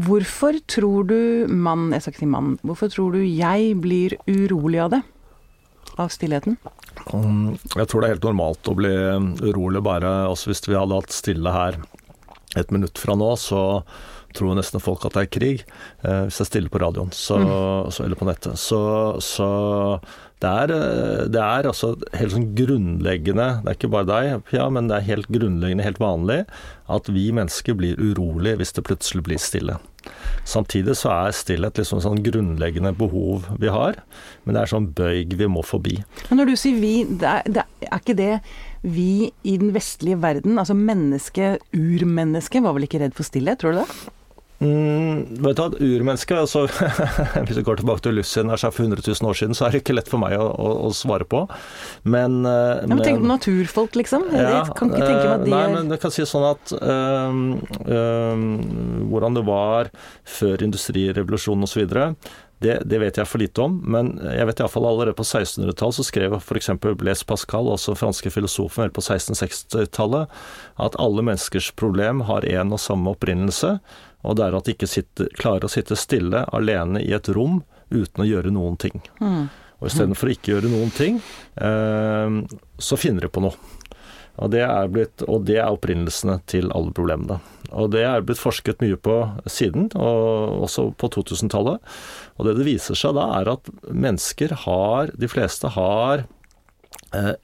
Hvorfor 0.00 0.54
tror 0.70 1.08
du 1.10 1.50
mann, 1.50 1.90
jeg 1.92 2.04
skal 2.04 2.14
ikke 2.14 2.22
si 2.22 2.30
mann, 2.30 2.52
hvorfor 2.62 2.92
tror 2.92 3.16
du 3.18 3.24
jeg 3.26 3.74
blir 3.82 4.14
urolig 4.30 4.84
av 4.84 4.94
det? 4.94 5.00
Av 5.98 6.12
stillheten? 6.14 6.60
Um, 7.10 7.58
jeg 7.74 7.90
tror 7.90 8.00
det 8.00 8.06
er 8.06 8.14
helt 8.14 8.28
normalt 8.30 8.70
å 8.70 8.76
bli 8.78 8.94
urolig 9.50 9.82
bare 9.82 10.12
altså 10.28 10.52
Hvis 10.52 10.62
vi 10.68 10.78
hadde 10.78 11.00
hatt 11.00 11.14
stille 11.14 11.52
her 11.54 11.80
et 12.58 12.72
minutt 12.74 12.98
fra 12.98 13.14
nå, 13.14 13.28
så 13.38 13.82
tror 14.36 14.56
nesten 14.58 14.82
folk 14.82 15.04
at 15.06 15.16
det 15.16 15.26
er 15.26 15.34
krig. 15.36 15.62
Eh, 16.04 16.24
hvis 16.28 16.40
jeg 16.42 16.50
stiller 16.50 16.72
på 16.72 16.82
radioen 16.82 17.12
så, 17.14 17.38
mm. 17.40 17.92
så, 17.94 18.06
eller 18.06 18.20
på 18.20 18.28
nettet. 18.28 18.58
Så, 18.60 18.80
så 19.24 19.50
det 20.40 20.48
er, 20.48 20.72
eh, 20.72 21.24
det 21.28 21.40
er, 21.40 21.68
altså 21.68 21.92
helt 22.16 22.32
sånn 22.32 22.50
grunnleggende, 22.56 23.48
det 23.60 23.68
er 23.68 23.76
ikke 23.76 23.92
bare 23.92 24.08
deg, 24.08 24.52
ja, 24.56 24.70
men 24.72 24.88
det 24.88 24.96
er 24.96 25.08
helt 25.10 25.28
grunnleggende, 25.28 25.84
helt 25.84 26.00
vanlig, 26.00 26.38
at 26.90 27.10
vi 27.12 27.26
mennesker 27.36 27.76
blir 27.76 28.00
urolige 28.00 28.56
hvis 28.60 28.72
det 28.76 28.86
plutselig 28.88 29.26
blir 29.26 29.42
stille. 29.42 29.76
Samtidig 30.48 30.94
så 30.96 31.10
er 31.12 31.36
stillhet 31.36 31.76
liksom 31.76 32.00
sånn 32.00 32.22
grunnleggende 32.24 32.94
behov 32.96 33.50
vi 33.60 33.68
har, 33.68 34.00
men 34.46 34.56
det 34.56 34.62
er 34.62 34.72
sånn 34.72 34.88
bøyg 34.96 35.36
vi 35.36 35.50
må 35.52 35.64
forbi. 35.66 35.98
Men 36.30 36.40
når 36.40 36.52
du 36.52 36.56
sier 36.62 36.80
vi, 36.80 36.94
det 37.04 37.34
er, 37.34 37.44
det 37.58 37.66
er 37.90 38.00
ikke 38.00 38.16
det 38.16 38.32
vi 38.80 39.28
i 39.44 39.58
den 39.60 39.74
vestlige 39.76 40.22
verden, 40.22 40.56
altså 40.56 40.72
mennesket, 40.78 41.60
urmennesket, 41.76 42.64
var 42.64 42.78
vel 42.78 42.88
ikke 42.88 43.02
redd 43.04 43.18
for 43.18 43.28
stillhet, 43.28 43.60
tror 43.60 43.76
du 43.76 43.82
det? 43.82 43.88
Mm, 44.60 45.40
vet 45.40 45.56
du, 45.56 45.76
Urmenneske 45.80 46.36
altså, 46.36 46.66
Hvis 47.46 47.56
vi 47.56 47.62
går 47.64 47.78
tilbake 47.80 48.04
til 48.04 48.18
Lucien 48.18 48.50
for 48.52 48.82
100 48.84 49.00
000 49.06 49.30
år 49.30 49.38
siden, 49.38 49.56
så 49.56 49.64
er 49.64 49.72
det 49.72 49.80
ikke 49.80 49.96
lett 49.96 50.10
for 50.10 50.20
meg 50.20 50.34
å, 50.36 50.50
å, 50.52 50.72
å 50.84 50.90
svare 50.92 51.24
på. 51.24 51.46
Men, 52.04 52.42
uh, 52.44 52.82
ja, 52.82 52.90
men 52.90 53.00
Tenk 53.00 53.22
på 53.22 53.30
naturfolk, 53.30 53.96
liksom. 53.96 54.28
Ja, 54.34 54.50
jeg 54.58 54.76
kan 54.76 54.92
ikke 54.92 55.06
tenke 55.06 55.24
meg 55.24 55.32
at 55.32 55.46
de 55.46 55.54
Nei, 55.54 55.64
men 55.72 55.88
det 55.88 56.00
kan 56.02 56.12
si 56.12 56.26
sånn 56.28 56.44
at 56.50 56.74
uh, 56.76 57.40
uh, 57.88 58.44
Hvordan 59.08 59.40
det 59.40 59.46
var 59.48 59.90
før 60.28 60.68
industrirevolusjonen 60.68 61.64
osv. 61.64 61.96
Det, 62.60 62.74
det 62.84 62.98
vet 63.00 63.16
jeg 63.16 63.24
for 63.24 63.40
lite 63.40 63.62
om, 63.64 63.78
men 63.88 64.12
jeg 64.20 64.44
vet 64.44 64.60
iallfall 64.60 64.84
allerede 64.90 65.16
på 65.16 65.24
1600-tallet 65.24 65.96
så 65.96 66.04
skrev 66.04 66.36
f.eks. 66.36 66.68
Blaise 67.00 67.24
Pascal, 67.24 67.70
også 67.72 67.94
franske 67.96 68.28
filosofen 68.34 68.84
vel 68.84 68.92
på 68.92 69.00
1660-tallet, 69.00 70.28
at 70.84 70.98
alle 71.00 71.24
menneskers 71.24 71.70
problem 71.80 72.26
har 72.28 72.44
en 72.44 72.76
og 72.76 72.82
samme 72.84 73.16
opprinnelse. 73.16 73.78
Og 74.26 74.36
det 74.36 74.46
er 74.46 74.56
at 74.56 74.68
de 74.68 74.76
ikke 74.76 74.90
sitter, 74.90 75.30
klarer 75.38 75.66
å 75.66 75.72
sitte 75.72 75.98
stille 75.98 76.44
alene 76.52 77.02
i 77.02 77.12
et 77.16 77.30
rom 77.32 77.62
uten 77.90 78.24
å 78.24 78.28
gjøre 78.28 78.52
noen 78.54 78.76
ting. 78.80 79.00
Mm. 79.20 79.48
Og 79.80 79.88
istedenfor 79.88 80.28
å 80.28 80.34
ikke 80.34 80.54
gjøre 80.54 80.70
noen 80.70 80.90
ting, 80.92 81.20
eh, 81.56 82.40
så 82.78 82.98
finner 83.00 83.26
de 83.26 83.32
på 83.32 83.42
noe. 83.44 83.56
Og 84.40 84.52
det, 84.54 84.62
blitt, 84.92 85.24
og 85.28 85.44
det, 85.48 85.58
er 85.60 85.72
opprinnelsene 85.74 86.38
til 86.48 86.70
alle 86.72 86.94
problemene. 86.96 87.40
Og 87.76 87.90
det 87.92 88.06
er 88.08 88.24
blitt 88.24 88.40
forsket 88.40 88.80
mye 88.80 88.96
på 88.96 89.16
siden, 89.50 89.90
og 89.98 90.64
også 90.66 90.86
på 91.00 91.10
2000-tallet. 91.12 91.82
Og 92.38 92.48
det 92.48 92.56
det 92.56 92.68
viser 92.68 92.96
seg 92.98 93.18
da, 93.18 93.26
er 93.40 93.52
at 93.52 93.68
mennesker 93.88 94.54
har, 94.64 95.12
de 95.12 95.28
fleste 95.30 95.72
har 95.76 96.24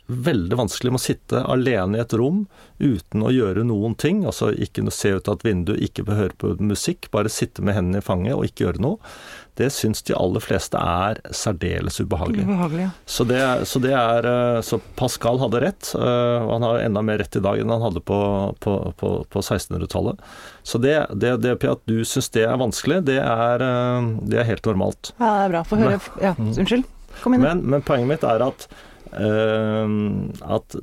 veldig 0.06 0.56
vanskelig 0.58 0.92
med 0.94 1.00
å 1.00 1.02
sitte 1.02 1.40
alene 1.42 1.98
i 1.98 2.02
et 2.04 2.14
rom 2.14 2.44
uten 2.78 3.24
å 3.24 3.32
gjøre 3.32 3.64
noen 3.66 3.96
ting. 3.98 4.24
Altså 4.28 4.52
ikke 4.52 4.84
se 4.94 5.16
ut 5.16 5.28
av 5.28 5.38
et 5.38 5.48
vindu, 5.48 5.74
ikke 5.74 6.06
høre 6.06 6.36
på 6.38 6.54
musikk, 6.62 7.10
bare 7.14 7.32
sitte 7.32 7.64
med 7.64 7.76
hendene 7.76 8.02
i 8.02 8.06
fanget 8.06 8.36
og 8.36 8.46
ikke 8.46 8.66
gjøre 8.66 8.84
noe. 8.84 9.12
Det 9.56 9.70
syns 9.72 10.04
de 10.04 10.12
aller 10.12 10.42
fleste 10.44 10.76
er 10.76 11.18
særdeles 11.32 11.96
ubehagelig. 12.02 12.44
ubehagelig 12.44 12.82
ja. 12.84 12.90
så, 13.08 13.24
det, 13.24 13.40
så, 13.64 13.80
det, 13.80 13.94
er 13.96 14.26
eh, 14.28 14.58
Så 14.60 14.78
Pascal 14.98 15.40
hadde 15.40 15.62
rett, 15.64 15.92
eh, 15.96 16.42
og 16.44 16.50
han 16.52 16.66
har 16.66 16.82
enda 16.84 17.02
mer 17.08 17.22
rett 17.22 17.38
i 17.38 17.42
dag 17.44 17.62
enn 17.62 17.72
han 17.72 17.86
hadde 17.86 18.02
på, 18.04 18.18
på, 18.60 18.74
på, 19.00 19.12
på 19.32 19.44
1600-tallet. 19.44 20.20
Så 20.62 20.80
det, 20.82 20.98
det, 21.14 21.38
det, 21.46 21.56
at 21.64 21.86
du 21.88 22.02
syns 22.04 22.28
det 22.36 22.44
er 22.44 22.60
vanskelig, 22.60 23.00
det 23.08 23.16
er, 23.22 23.64
eh, 23.64 24.10
det 24.28 24.42
er 24.42 24.50
helt 24.50 24.68
normalt. 24.68 25.14
Ja, 25.16 25.24
det 25.24 25.46
er 25.46 25.56
bra. 25.56 25.64
Få 25.70 25.80
høre. 25.80 26.02
Ja, 26.20 26.34
mm. 26.36 26.52
unnskyld. 26.52 26.92
Kom 27.22 27.32
inn. 27.32 27.46
Men, 27.46 27.64
men 27.64 27.86
poenget 27.86 28.12
mitt 28.12 28.28
er 28.28 28.44
at 28.44 28.68
Eh, 28.68 28.95
at 29.14 30.76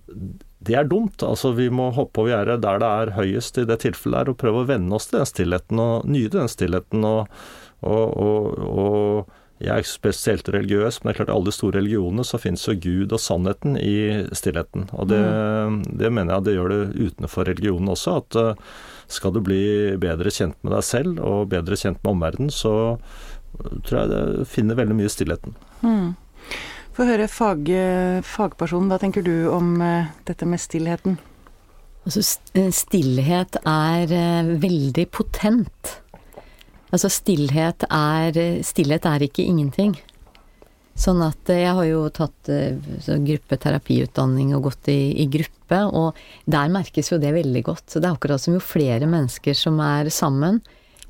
det 0.63 0.77
er 0.80 0.88
dumt. 0.88 1.24
Altså, 1.25 1.51
vi 1.58 1.70
må 1.74 1.89
hoppe 1.96 2.24
over 2.24 2.34
gjerdet 2.34 2.62
der 2.63 2.82
det 2.82 2.89
er 2.89 3.15
høyest 3.18 3.60
i 3.60 3.68
det 3.68 3.82
tilfellet 3.84 4.22
her, 4.22 4.32
og 4.32 4.39
prøve 4.39 4.63
å 4.63 4.70
venne 4.70 4.96
oss 4.96 5.10
til 5.10 5.20
den 5.20 5.30
stillheten 5.30 5.82
og 5.84 6.10
nyte 6.10 6.39
den 6.39 6.51
stillheten. 6.51 7.08
Og, 7.08 7.39
og, 7.84 8.13
og, 8.24 8.62
og, 8.63 9.39
jeg 9.63 9.80
er 9.80 9.88
spesielt 9.88 10.50
religiøs, 10.51 10.98
men 11.00 11.10
det 11.10 11.13
er 11.13 11.18
klart 11.22 11.30
i 11.32 11.36
alle 11.36 11.48
de 11.48 11.56
store 11.56 11.77
religionene 11.77 12.25
så 12.27 12.39
finnes 12.42 12.65
jo 12.68 12.74
Gud 12.84 13.13
og 13.15 13.22
sannheten 13.22 13.77
i 13.80 14.25
stillheten. 14.36 14.89
Og 14.92 15.08
det, 15.12 15.20
mm. 15.24 15.77
det 16.01 16.10
mener 16.12 16.36
jeg 16.36 16.48
det 16.48 16.56
gjør 16.58 16.74
det 16.74 16.82
utenfor 16.98 17.48
religionen 17.48 17.94
også. 17.94 18.18
At 18.20 18.39
uh, 18.39 18.74
skal 19.08 19.32
du 19.36 19.39
bli 19.46 19.62
bedre 20.01 20.34
kjent 20.36 20.58
med 20.65 20.75
deg 20.75 20.84
selv 20.84 21.22
og 21.24 21.53
bedre 21.53 21.80
kjent 21.80 22.01
med 22.01 22.12
omverdenen, 22.12 22.51
så 22.51 22.74
tror 23.86 24.01
jeg 24.01 24.12
det 24.12 24.50
finner 24.51 24.80
veldig 24.82 25.00
mye 25.00 25.08
i 25.08 25.15
stillheten. 25.15 25.56
Mm. 25.86 26.12
Få 26.94 27.08
høre 27.10 27.26
fag, 27.26 27.70
fagpersonen. 28.22 28.92
Hva 28.92 29.00
tenker 29.02 29.24
du 29.26 29.48
om 29.50 29.80
uh, 29.82 30.12
dette 30.28 30.46
med 30.46 30.62
stillheten? 30.62 31.16
Altså, 32.06 32.22
eh, 32.54 32.70
stillhet 32.76 33.58
er 33.64 34.14
uh, 34.14 34.52
veldig 34.62 35.08
potent. 35.10 35.96
Altså, 36.94 37.10
stillhet 37.10 37.88
er 37.90 38.38
Stillhet 38.62 39.08
er 39.10 39.26
ikke 39.26 39.46
ingenting. 39.46 39.96
Sånn 40.94 41.24
at 41.26 41.50
jeg 41.50 41.74
har 41.74 41.88
jo 41.90 42.04
tatt 42.14 42.52
gruppeterapiutdanning 43.02 44.52
og 44.54 44.68
gått 44.68 44.92
i, 44.94 45.16
i, 45.24 45.26
gruppe, 45.26 45.80
og 45.90 46.20
der 46.46 46.70
merkes 46.70 47.10
jo 47.10 47.18
det 47.18 47.34
veldig 47.34 47.64
godt. 47.66 47.88
Så 47.90 47.98
det 47.98 48.12
er 48.12 48.20
akkurat 48.20 48.44
som 48.44 48.54
jo 48.54 48.62
flere 48.62 49.10
mennesker 49.10 49.58
som 49.58 49.82
er 49.82 50.14
sammen, 50.14 50.62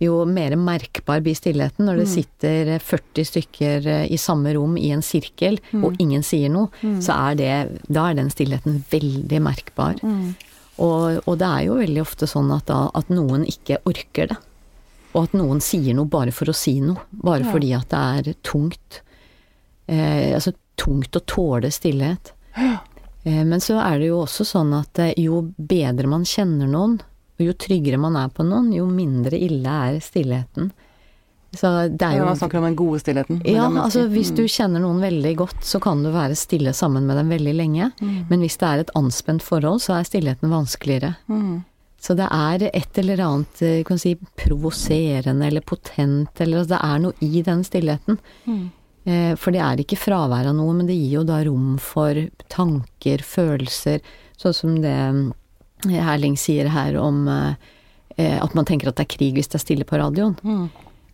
jo 0.01 0.23
mer 0.25 0.55
merkbar 0.59 1.21
blir 1.23 1.35
stillheten 1.37 1.85
når 1.87 2.01
det 2.01 2.07
mm. 2.07 2.13
sitter 2.13 2.71
40 2.79 3.27
stykker 3.29 3.89
eh, 3.89 4.05
i 4.13 4.19
samme 4.21 4.53
rom 4.57 4.77
i 4.79 4.89
en 4.95 5.03
sirkel, 5.05 5.59
mm. 5.71 5.83
og 5.85 5.99
ingen 6.03 6.25
sier 6.25 6.51
noe, 6.53 6.71
mm. 6.81 6.97
så 7.03 7.17
er 7.29 7.37
det 7.39 7.51
Da 7.87 8.09
er 8.09 8.17
den 8.17 8.31
stillheten 8.33 8.81
veldig 8.91 9.43
merkbar. 9.43 10.01
Mm. 10.01 10.33
Og, 10.81 11.21
og, 11.27 11.35
det 11.37 11.49
er 11.49 11.67
jo 11.67 11.77
veldig 11.77 12.01
ofte 12.01 12.27
sånn 12.29 12.49
at, 12.55 12.65
da, 12.71 12.87
at 12.97 13.11
noen 13.13 13.45
ikke 13.49 13.81
orker 13.89 14.31
det. 14.31 14.39
Og 15.13 15.27
at 15.27 15.35
noen 15.37 15.61
sier 15.61 15.93
noe 15.93 16.09
bare 16.09 16.33
for 16.33 16.49
å 16.49 16.55
si 16.57 16.79
noe. 16.81 17.05
Bare 17.11 17.45
ja. 17.45 17.51
fordi 17.53 17.69
at 17.77 17.91
det 17.93 18.03
er 18.17 18.39
tungt. 18.41 19.03
Eh, 19.85 20.33
altså 20.33 20.55
tungt 20.79 21.15
å 21.15 21.21
tåle 21.29 21.69
stillhet. 21.71 22.33
Ja. 22.57 22.79
Eh, 23.23 23.43
men 23.45 23.61
så 23.61 23.77
er 23.83 23.99
det 24.01 24.09
jo 24.09 24.23
også 24.23 24.45
sånn 24.47 24.73
at 24.77 24.99
eh, 24.99 25.13
jo 25.21 25.43
bedre 25.57 26.09
man 26.11 26.25
kjenner 26.27 26.69
noen, 26.69 26.99
og 27.39 27.45
jo 27.47 27.53
tryggere 27.57 27.99
man 28.01 28.17
er 28.19 28.31
på 28.33 28.45
noen, 28.45 28.71
jo 28.75 28.85
mindre 28.89 29.39
ille 29.39 29.77
er 29.89 29.99
stillheten. 30.03 30.71
Så 31.53 31.69
det 31.85 32.01
er 32.01 32.17
jo 32.17 32.25
Man 32.25 32.37
snakker 32.37 32.57
om 32.57 32.65
den 32.65 32.77
gode 32.77 32.99
stillheten? 33.03 33.41
Ja, 33.45 33.67
altså 33.67 34.07
hvis 34.09 34.31
du 34.33 34.41
kjenner 34.49 34.81
noen 34.81 35.01
veldig 35.03 35.35
godt, 35.37 35.59
så 35.65 35.77
kan 35.83 36.01
du 36.01 36.09
være 36.13 36.37
stille 36.37 36.73
sammen 36.73 37.05
med 37.05 37.19
dem 37.19 37.29
veldig 37.29 37.53
lenge. 37.53 37.91
Mm. 38.01 38.15
Men 38.31 38.41
hvis 38.41 38.57
det 38.61 38.69
er 38.69 38.81
et 38.81 38.93
anspent 38.97 39.45
forhold, 39.45 39.83
så 39.85 39.99
er 39.99 40.09
stillheten 40.09 40.53
vanskeligere. 40.53 41.13
Mm. 41.29 41.61
Så 42.03 42.17
det 42.19 42.25
er 42.35 42.65
et 42.73 42.97
eller 42.99 43.21
annet 43.23 43.61
eh, 43.63 43.83
kan 43.87 44.01
si, 44.01 44.15
provoserende 44.39 45.45
eller 45.47 45.63
potent, 45.63 46.41
eller 46.41 46.63
altså 46.63 46.73
det 46.73 46.81
er 46.89 47.03
noe 47.05 47.29
i 47.29 47.43
den 47.45 47.61
stillheten. 47.63 48.17
Mm. 48.49 48.65
Eh, 49.05 49.31
for 49.39 49.55
det 49.55 49.61
er 49.63 49.83
ikke 49.83 49.99
fravær 50.01 50.49
av 50.49 50.57
noe, 50.57 50.73
men 50.75 50.89
det 50.89 50.97
gir 50.97 51.19
jo 51.19 51.23
da 51.27 51.39
rom 51.45 51.77
for 51.79 52.17
tanker, 52.51 53.23
følelser, 53.23 54.01
sånn 54.41 54.57
som 54.57 54.75
det 54.83 54.97
Herling 55.89 56.37
sier 56.39 56.69
her 56.71 56.97
om 57.01 57.27
eh, 57.27 58.39
at 58.39 58.55
man 58.55 58.65
tenker 58.69 58.89
at 58.89 58.99
det 58.99 59.07
er 59.07 59.13
krig 59.15 59.37
hvis 59.37 59.51
det 59.51 59.59
er 59.59 59.65
stille 59.65 59.87
på 59.89 59.99
radioen. 59.99 60.35
Mm. 60.43 60.65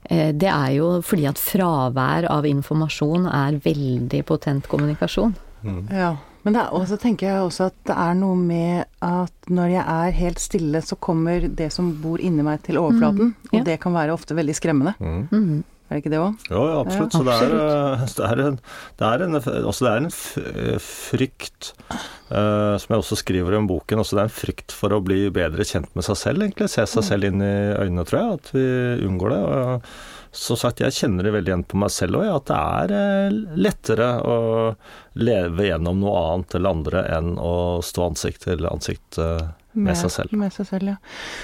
Eh, 0.04 0.32
det 0.36 0.50
er 0.50 0.72
jo 0.78 0.90
fordi 1.06 1.28
at 1.30 1.42
fravær 1.42 2.28
av 2.32 2.48
informasjon 2.50 3.28
er 3.30 3.60
veldig 3.64 4.24
potent 4.28 4.68
kommunikasjon. 4.72 5.36
Mm. 5.64 5.82
Ja, 5.92 6.14
men 6.48 6.56
så 6.88 6.98
tenker 6.98 7.28
jeg 7.28 7.44
også 7.44 7.68
at 7.70 7.76
det 7.90 7.96
er 8.00 8.16
noe 8.16 8.38
med 8.40 8.86
at 9.04 9.52
når 9.52 9.74
jeg 9.74 9.84
er 9.84 10.16
helt 10.22 10.40
stille, 10.40 10.82
så 10.82 10.96
kommer 10.96 11.50
det 11.50 11.72
som 11.76 11.92
bor 12.02 12.22
inni 12.24 12.46
meg 12.46 12.64
til 12.64 12.80
overflaten. 12.80 13.34
Mm, 13.34 13.50
ja. 13.52 13.60
Og 13.60 13.68
det 13.68 13.76
kan 13.84 13.96
være 13.98 14.16
ofte 14.16 14.38
veldig 14.38 14.56
skremmende. 14.56 14.96
Mm. 15.00 15.60
Er 15.89 15.98
det 15.98 16.03
ikke 16.03 16.12
det 16.13 16.19
òg? 16.22 16.43
Jo, 16.53 16.63
ja, 16.69 16.75
absolutt. 16.84 17.15
Så 17.17 17.24
det 17.25 17.36
er, 17.41 17.53
eh, 17.58 18.03
det 18.19 18.27
er 18.27 18.41
en, 18.43 18.60
det 19.01 19.08
er 19.08 19.24
en, 19.25 19.38
altså 19.41 19.88
det 19.88 19.91
er 19.91 20.03
en 20.03 20.84
frykt, 20.86 21.72
eh, 21.89 22.75
som 22.77 22.93
jeg 22.93 23.01
også 23.01 23.17
skriver 23.24 23.58
i 23.58 23.63
boken, 23.72 24.03
altså 24.03 24.19
det 24.19 24.22
er 24.22 24.29
en 24.29 24.38
frykt 24.38 24.75
for 24.77 24.93
å 24.93 25.01
bli 25.01 25.24
bedre 25.34 25.65
kjent 25.65 25.89
med 25.98 26.05
seg 26.05 26.19
selv, 26.22 26.46
egentlig. 26.46 26.69
Se 26.69 26.86
seg 26.86 27.08
selv 27.10 27.31
inn 27.31 27.41
i 27.41 27.53
øynene, 27.74 28.05
tror 28.05 28.22
jeg, 28.22 28.39
at 28.39 28.53
vi 28.53 28.65
unngår 29.10 29.34
det. 29.34 29.41
Og 29.50 29.89
som 30.31 30.60
sagt, 30.62 30.84
jeg 30.84 30.93
kjenner 30.93 31.25
det 31.25 31.34
veldig 31.34 31.50
igjen 31.50 31.65
på 31.65 31.79
meg 31.81 31.89
selv 31.93 32.19
òg, 32.22 32.27
at 32.36 32.50
det 32.51 32.60
er 32.60 32.93
eh, 33.00 33.39
lettere 33.58 34.10
å 34.22 34.36
leve 35.17 35.72
gjennom 35.72 36.03
noe 36.03 36.22
annet 36.36 36.60
eller 36.60 36.77
andre 36.77 37.01
enn 37.17 37.34
å 37.41 37.55
stå 37.86 38.12
ansikt 38.12 38.46
til 38.46 38.69
ansikt 38.69 39.17
eh, 39.24 39.48
med 39.74 39.98
seg 39.98 40.12
selv. 40.14 40.34
Med 40.40 40.54
seg 40.56 40.68
selv, 40.70 40.96
ja. 40.96 40.98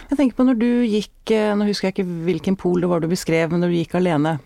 Jeg 0.10 0.18
tenker 0.20 0.40
på 0.40 0.48
når 0.48 0.58
du 0.60 0.70
gikk 0.90 1.32
eh, 1.36 1.54
Nå 1.58 1.68
husker 1.70 1.90
jeg 1.90 1.98
ikke 1.98 2.10
hvilken 2.26 2.58
pol 2.60 2.82
det 2.82 2.90
var 2.92 3.04
du 3.04 3.10
beskrev, 3.12 3.52
men 3.52 3.62
når 3.64 3.74
du 3.74 3.78
gikk 3.78 3.96
alene. 4.00 4.38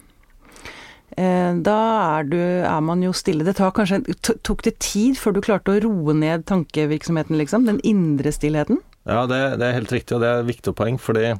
Eh, 1.16 1.54
Da 1.66 1.78
er, 2.18 2.28
du, 2.30 2.38
er 2.40 2.84
man 2.86 3.04
jo 3.04 3.14
stille. 3.16 3.48
Det 3.48 3.56
tar 3.60 3.72
kanskje, 3.76 4.02
tok 4.44 4.64
det 4.68 4.78
tid 4.84 5.18
før 5.20 5.38
du 5.38 5.42
klarte 5.46 5.76
å 5.76 5.82
roe 5.88 6.16
ned 6.18 6.46
tankevirksomheten, 6.50 7.40
liksom? 7.40 7.66
Den 7.70 7.82
indre 7.88 8.34
stillheten? 8.36 8.82
Ja, 9.10 9.24
det, 9.30 9.40
det 9.60 9.66
er 9.66 9.80
helt 9.80 9.94
riktig, 9.96 10.16
og 10.18 10.22
det 10.24 10.30
er 10.30 10.44
et 10.44 10.50
viktig 10.52 10.76
poeng, 10.78 11.00
fordi 11.02 11.32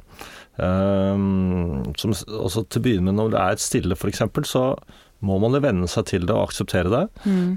um, 0.56 1.84
som, 2.00 2.14
også 2.16 2.64
til 2.66 2.80
å 2.80 2.84
begynne 2.86 3.06
med, 3.10 3.18
når 3.20 3.34
det 3.34 3.44
er 3.44 3.62
stille 3.62 3.98
f.eks., 3.98 4.24
så 4.48 4.64
må 5.26 5.38
man 5.42 5.56
jo 5.56 5.62
venne 5.64 5.88
seg 5.90 6.08
til 6.10 6.26
det 6.28 6.34
og 6.34 6.48
akseptere 6.48 6.92
det 6.92 7.04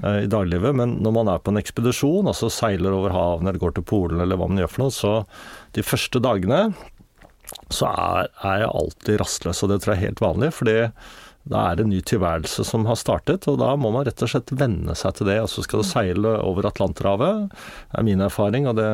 eh, 0.04 0.24
i 0.24 0.30
dagliglivet. 0.30 0.76
Men 0.76 0.98
når 1.04 1.16
man 1.18 1.32
er 1.32 1.42
på 1.42 1.54
en 1.54 1.60
ekspedisjon, 1.60 2.30
altså 2.30 2.52
seiler 2.52 2.96
over 2.96 3.14
havene 3.14 3.52
eller 3.52 3.62
går 3.62 3.76
til 3.78 3.86
Polen 3.88 4.22
eller 4.24 4.40
hva 4.40 4.50
man 4.50 4.60
gjør 4.62 4.72
for 4.74 4.86
noe, 4.86 4.94
så 4.94 5.14
de 5.76 5.86
første 5.86 6.22
dagene 6.24 6.66
så 7.72 7.90
er, 7.90 8.32
er 8.44 8.64
jeg 8.64 8.72
alltid 8.72 9.20
rastløs, 9.20 9.62
og 9.64 9.70
det 9.70 9.82
tror 9.82 9.94
jeg 9.94 10.00
er 10.00 10.08
helt 10.08 10.24
vanlig. 10.24 10.50
fordi 10.56 10.78
da 11.44 11.60
er 11.68 11.76
det 11.76 11.84
en 11.84 11.90
ny 11.92 11.98
tilværelse 12.08 12.64
som 12.64 12.86
har 12.88 12.96
startet, 12.96 13.44
og 13.52 13.58
da 13.60 13.74
må 13.76 13.90
man 13.92 14.06
rett 14.08 14.22
og 14.24 14.30
slett 14.32 14.52
venne 14.56 14.94
seg 14.96 15.18
til 15.18 15.28
det. 15.28 15.36
Og 15.44 15.50
så 15.52 15.64
skal 15.64 15.82
du 15.82 15.86
seile 15.86 16.38
over 16.40 16.70
Atlanterhavet, 16.70 17.52
er 17.92 18.06
min 18.06 18.24
erfaring, 18.24 18.68
og 18.70 18.78
det 18.78 18.88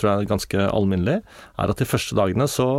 tror 0.00 0.08
jeg 0.08 0.24
er 0.24 0.30
ganske 0.30 0.68
alminnelig, 0.70 1.18
er 1.60 1.74
at 1.74 1.82
de 1.82 1.88
første 1.88 2.16
dagene 2.16 2.48
så 2.48 2.70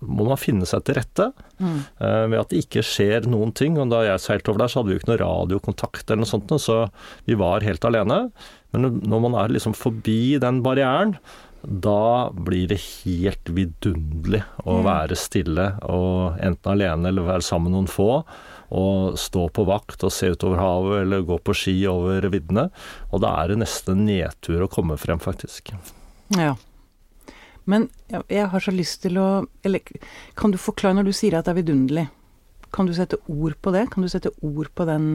må 0.00 0.26
man 0.28 0.40
finne 0.40 0.68
seg 0.68 0.84
til 0.86 0.96
rette 0.96 1.26
eh, 1.60 2.24
ved 2.30 2.38
at 2.40 2.52
det 2.52 2.62
ikke 2.64 2.84
skjer 2.86 3.28
noen 3.30 3.52
ting. 3.56 3.76
Og 3.80 3.92
da 3.92 4.02
jeg 4.06 4.22
seilte 4.24 4.52
over 4.52 4.64
der, 4.64 4.72
så 4.72 4.80
hadde 4.80 4.92
vi 4.92 4.96
jo 4.96 5.02
ikke 5.02 5.12
noe 5.12 5.22
radiokontakt 5.22 6.06
eller 6.08 6.24
noe 6.24 6.32
sånt, 6.32 6.54
så 6.62 6.80
vi 7.28 7.36
var 7.40 7.66
helt 7.66 7.84
alene. 7.88 8.22
Men 8.74 9.00
når 9.02 9.24
man 9.26 9.38
er 9.42 9.54
liksom 9.54 9.76
forbi 9.76 10.38
den 10.42 10.62
barrieren, 10.64 11.16
da 11.60 12.30
blir 12.32 12.70
det 12.70 12.78
helt 12.80 13.50
vidunderlig 13.52 14.40
å 14.64 14.78
være 14.86 15.18
stille, 15.18 15.74
og 15.84 16.40
enten 16.40 16.72
alene 16.72 17.10
eller 17.10 17.26
være 17.26 17.44
sammen 17.44 17.68
med 17.68 17.76
noen 17.76 17.90
få. 17.90 18.08
Og 18.70 19.18
stå 19.18 19.48
på 19.50 19.66
vakt 19.66 20.04
og 20.06 20.14
se 20.14 20.30
utover 20.30 20.62
havet, 20.62 21.02
eller 21.02 21.26
gå 21.26 21.40
på 21.42 21.56
ski 21.58 21.74
over 21.90 22.28
viddene. 22.32 22.68
Og 23.10 23.24
da 23.26 23.34
er 23.42 23.52
det 23.52 23.60
nesten 23.64 24.06
nedtur 24.06 24.64
å 24.64 24.70
komme 24.70 24.96
frem, 25.00 25.20
faktisk. 25.20 25.74
Ja. 26.38 26.54
Men 27.68 27.88
jeg, 28.10 28.46
har 28.52 28.62
så 28.62 28.72
lyst 28.74 29.02
til 29.04 29.18
å 29.20 29.44
Eller 29.66 29.84
kan 30.38 30.50
du 30.50 30.58
forklare 30.58 30.96
når 30.98 31.10
du 31.10 31.14
sier 31.16 31.36
at 31.38 31.46
det 31.46 31.54
er 31.54 31.60
vidunderlig? 31.60 32.06
Kan 32.74 32.86
du 32.86 32.94
sette 32.94 33.18
ord 33.26 33.56
på 33.62 33.72
det? 33.74 33.88
Kan 33.92 34.06
du 34.06 34.10
sette 34.10 34.32
ord 34.46 34.70
på 34.78 34.86
den 34.88 35.06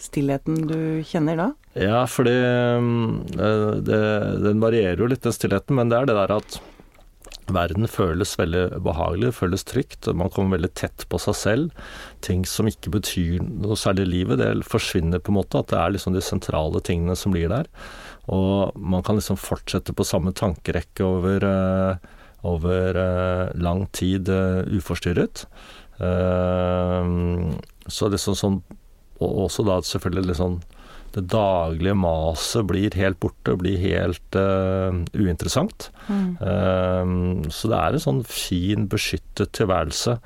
stillheten 0.00 0.66
du 0.66 0.78
kjenner 1.06 1.38
da? 1.38 1.48
Ja, 1.78 2.02
fordi 2.08 2.32
eh, 2.32 3.80
det, 3.84 4.02
den 4.42 4.62
varierer 4.62 5.04
jo 5.04 5.10
litt, 5.12 5.22
den 5.24 5.36
stillheten, 5.36 5.76
men 5.76 5.92
det 5.92 5.98
er 5.98 6.08
det 6.08 6.16
der 6.16 6.36
at 6.40 6.60
verden 7.52 7.88
føles 7.90 8.34
veldig 8.38 8.82
behagelig, 8.84 9.32
føles 9.36 9.64
trygt. 9.66 10.08
Man 10.16 10.30
kommer 10.32 10.56
veldig 10.56 10.72
tett 10.78 11.06
på 11.10 11.20
seg 11.20 11.36
selv. 11.36 11.84
Ting 12.24 12.44
som 12.48 12.68
ikke 12.70 12.92
betyr 12.94 13.42
noe 13.42 13.76
særlig 13.78 14.06
i 14.06 14.12
livet, 14.12 14.40
det 14.40 14.68
forsvinner 14.68 15.22
på 15.22 15.32
en 15.32 15.40
måte. 15.40 15.60
At 15.60 15.72
det 15.72 15.80
er 15.80 15.94
liksom 15.96 16.16
de 16.16 16.24
sentrale 16.24 16.82
tingene 16.84 17.16
som 17.18 17.34
blir 17.34 17.50
der. 17.52 17.68
Og 18.30 18.70
man 18.78 19.02
kan 19.02 19.16
liksom 19.18 19.36
fortsette 19.40 19.92
på 19.96 20.04
samme 20.06 20.30
tankerekke 20.32 21.04
over, 21.04 21.42
eh, 21.42 21.96
over 22.46 22.94
eh, 22.94 23.50
lang 23.58 23.86
tid 23.90 24.28
eh, 24.30 24.62
uforstyrret. 24.78 25.46
Så 26.02 26.06
sånn, 28.10 28.38
sånn 28.38 28.62
Og 29.22 29.30
også 29.44 29.62
da 29.62 29.76
selvfølgelig 29.86 30.26
litt 30.32 30.40
sånn 30.40 30.56
det 31.16 31.26
daglige 31.32 31.94
maset 31.98 32.66
blir 32.68 32.94
helt 32.98 33.20
borte, 33.22 33.54
blir 33.60 33.78
helt 33.80 34.38
uh, 34.38 34.94
uinteressant. 35.12 35.90
Uh, 36.08 37.42
så 37.52 37.70
det 37.72 37.78
er 37.78 37.96
en 37.96 38.04
sånn 38.06 38.22
fin, 38.28 38.88
beskyttet 38.90 39.52
tilværelse, 39.58 40.18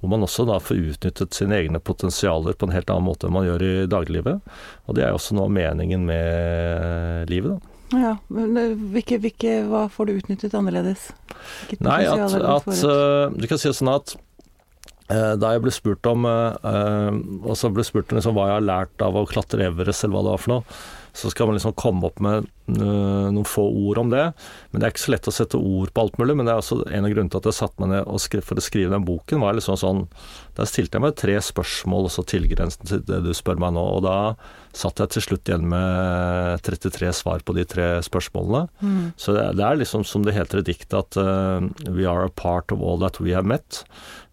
hvor 0.00 0.12
man 0.12 0.26
også 0.26 0.46
da 0.48 0.58
får 0.60 0.82
utnyttet 0.92 1.36
sine 1.36 1.56
egne 1.62 1.80
potensialer 1.80 2.56
på 2.56 2.68
en 2.68 2.74
helt 2.76 2.90
annen 2.92 3.08
måte 3.08 3.28
enn 3.28 3.36
man 3.36 3.46
gjør 3.48 3.64
i 3.64 3.74
dagliglivet. 3.90 4.56
Og 4.84 4.98
det 4.98 5.06
er 5.06 5.16
også 5.16 5.36
noe 5.38 5.48
av 5.48 5.56
meningen 5.56 6.04
med 6.08 7.32
livet, 7.32 7.56
da. 7.56 7.70
Ja, 7.94 8.14
men 8.32 8.56
eh, 8.58 8.72
hvilke, 8.94 9.20
hvilke, 9.22 9.58
hva 9.68 9.84
får 9.92 10.08
du 10.08 10.14
utnyttet 10.16 10.54
annerledes? 10.56 11.10
Nei, 11.84 12.00
at, 12.08 12.32
at 12.40 12.70
du 12.72 13.44
kan 13.46 13.60
si 13.60 13.68
det 13.68 13.76
sånn 13.76 13.92
at 13.92 14.16
da 15.10 15.52
jeg 15.52 15.64
ble 15.64 15.72
spurt 15.74 16.08
om 16.08 16.24
uh, 16.24 16.56
uh, 16.64 17.10
Og 17.44 17.74
ble 17.76 17.84
spurt 17.84 18.12
liksom, 18.14 18.36
hva 18.36 18.48
jeg 18.48 18.56
har 18.56 18.64
lært 18.64 19.04
av 19.04 19.18
å 19.18 19.26
klatre 19.28 19.66
Everest, 19.68 20.06
eller 20.06 20.16
hva 20.16 20.22
det 20.24 20.32
var 20.32 20.44
for 20.44 20.54
noe, 20.54 20.78
så 21.14 21.32
skal 21.32 21.50
man 21.50 21.58
liksom 21.58 21.76
komme 21.76 22.08
opp 22.08 22.22
med 22.24 22.48
noen 22.66 23.44
få 23.48 23.64
ord 23.88 24.00
om 24.00 24.10
det. 24.12 24.24
Men 24.70 24.80
det 24.80 24.86
er 24.86 24.94
ikke 24.94 25.04
så 25.04 25.14
lett 25.14 25.28
å 25.28 25.34
sette 25.34 25.60
ord 25.60 25.92
på 25.92 26.04
alt 26.04 26.18
mulig. 26.20 26.36
Men 26.38 26.48
det 26.48 26.54
er 26.54 26.62
også 26.62 26.80
en 26.86 27.06
av 27.06 27.12
grunnene 27.12 27.32
til 27.32 27.42
at 27.42 27.48
jeg 27.50 27.58
satte 27.58 27.82
meg 27.82 27.92
ned 27.92 28.08
og 28.08 28.22
skrev, 28.24 28.44
for 28.46 28.60
å 28.60 28.64
skrive 28.64 28.94
den 28.94 29.06
boken, 29.06 29.42
var 29.44 29.56
liksom 29.58 29.78
sånn 29.80 30.04
Der 30.56 30.68
stilte 30.70 30.96
jeg 30.96 31.02
meg 31.02 31.16
tre 31.18 31.34
spørsmål, 31.42 32.08
også 32.08 32.26
tilgrenset 32.30 32.86
til 32.88 33.02
det 33.08 33.20
du 33.26 33.32
spør 33.36 33.60
meg 33.60 33.74
nå. 33.76 33.84
Og 33.98 34.04
da 34.06 34.16
satt 34.74 35.02
jeg 35.02 35.14
til 35.14 35.26
slutt 35.28 35.50
igjen 35.50 35.68
med 35.70 36.62
33 36.66 37.12
svar 37.20 37.44
på 37.46 37.54
de 37.56 37.66
tre 37.68 37.88
spørsmålene. 38.06 38.64
Så 39.20 39.34
det, 39.36 39.46
det 39.58 39.66
er 39.66 39.80
liksom 39.80 40.06
som 40.08 40.24
det 40.26 40.36
heter 40.36 40.62
i 40.62 40.66
diktet 40.66 40.98
at 40.98 41.18
uh, 41.20 41.62
We 41.90 42.06
are 42.08 42.26
a 42.26 42.30
part 42.30 42.72
of 42.74 42.82
all 42.82 42.98
that 43.02 43.20
we 43.20 43.34
have 43.34 43.46
met. 43.46 43.84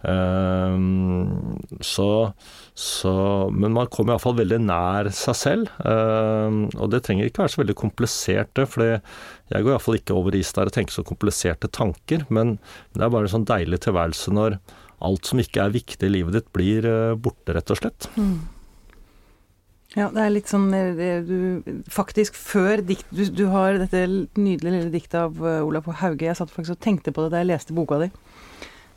Um, 0.01 1.59
så, 1.79 2.33
så 2.73 3.13
Men 3.53 3.75
man 3.75 3.89
kommer 3.93 4.15
iallfall 4.15 4.39
veldig 4.39 4.57
nær 4.65 5.11
seg 5.13 5.37
selv. 5.37 5.69
Um, 5.85 6.63
og 6.77 6.89
det 6.93 7.03
trenger 7.05 7.29
ikke 7.29 7.43
være 7.43 7.53
så 7.53 7.61
veldig 7.61 7.77
komplisert, 7.77 8.20
det. 8.27 8.67
For 8.69 8.85
jeg 8.85 9.65
går 9.65 9.73
iallfall 9.73 9.99
ikke 9.99 10.15
over 10.17 10.37
is 10.37 10.53
der 10.55 10.69
og 10.69 10.75
tenker 10.75 10.95
så 10.95 11.05
kompliserte 11.07 11.71
tanker. 11.71 12.25
Men 12.29 12.57
det 12.93 13.05
er 13.05 13.13
bare 13.13 13.27
en 13.29 13.35
sånn 13.35 13.49
deilig 13.49 13.83
tilværelse 13.87 14.33
når 14.35 14.59
alt 15.01 15.29
som 15.29 15.41
ikke 15.41 15.63
er 15.63 15.73
viktig 15.73 16.07
i 16.07 16.13
livet 16.13 16.37
ditt, 16.37 16.49
blir 16.53 16.85
uh, 16.85 17.17
borte, 17.17 17.55
rett 17.55 17.71
og 17.73 17.79
slett. 17.79 18.09
Ja, 19.91 20.07
det 20.13 20.21
er 20.23 20.31
litt 20.31 20.47
sånn 20.47 20.69
eh, 20.71 21.19
du 21.27 21.81
Faktisk 21.91 22.37
før 22.39 22.79
dikt 22.87 23.09
Du, 23.11 23.25
du 23.27 23.41
har 23.51 23.75
dette 23.75 24.05
nydelige 24.39 24.71
lille 24.77 24.91
diktet 24.93 25.17
av 25.19 25.41
eh, 25.43 25.59
Olav 25.65 25.89
Hauge. 25.99 26.29
Jeg 26.29 26.37
satt 26.39 26.53
faktisk 26.53 26.77
og 26.77 26.85
tenkte 26.85 27.11
på 27.11 27.25
det 27.25 27.33
da 27.33 27.41
jeg 27.41 27.49
leste 27.49 27.75
boka 27.75 27.99
di. 27.99 28.07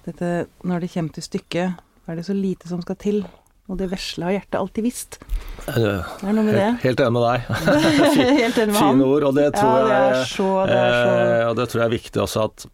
Dette 0.06 0.30
Når 0.62 0.84
det 0.84 0.92
kommer 0.92 1.16
til 1.16 1.26
stykket, 1.26 1.82
er 2.06 2.20
det 2.20 2.26
så 2.28 2.36
lite 2.36 2.70
som 2.70 2.84
skal 2.84 3.00
til. 3.00 3.24
Og 3.72 3.78
det 3.80 3.86
vesle 3.90 4.26
har 4.28 4.34
hjertet 4.36 4.58
alltid 4.60 4.84
visst. 4.84 5.18
Det 5.64 5.74
er 5.80 6.32
noe 6.36 6.44
med 6.44 6.52
det. 6.52 6.64
helt, 6.66 6.82
helt 6.84 7.00
enig 7.00 7.14
med 7.16 7.22
deg. 7.24 7.44
Helt 8.44 8.58
enig 8.60 8.72
med 8.74 8.80
han. 8.80 8.90
Fine 8.98 9.06
ord, 9.08 9.24
og 9.30 9.34
det 9.38 9.46
tror 9.56 9.70
ja, 9.72 9.84
det 9.88 10.00
jeg 10.00 10.26
så, 10.34 10.48
det 10.68 10.80
er 10.80 10.96
så 10.98 11.12
Eh, 11.24 11.44
og 11.48 11.56
det 11.60 11.68
tror 11.72 11.80
jeg 11.80 11.86
er 11.88 11.94
viktig 11.98 12.20
også 12.26 12.42
at 12.50 12.66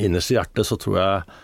innerst 0.00 0.32
i 0.32 0.38
hjertet 0.38 0.66
så 0.66 0.78
tror 0.80 0.96
jeg 0.98 1.34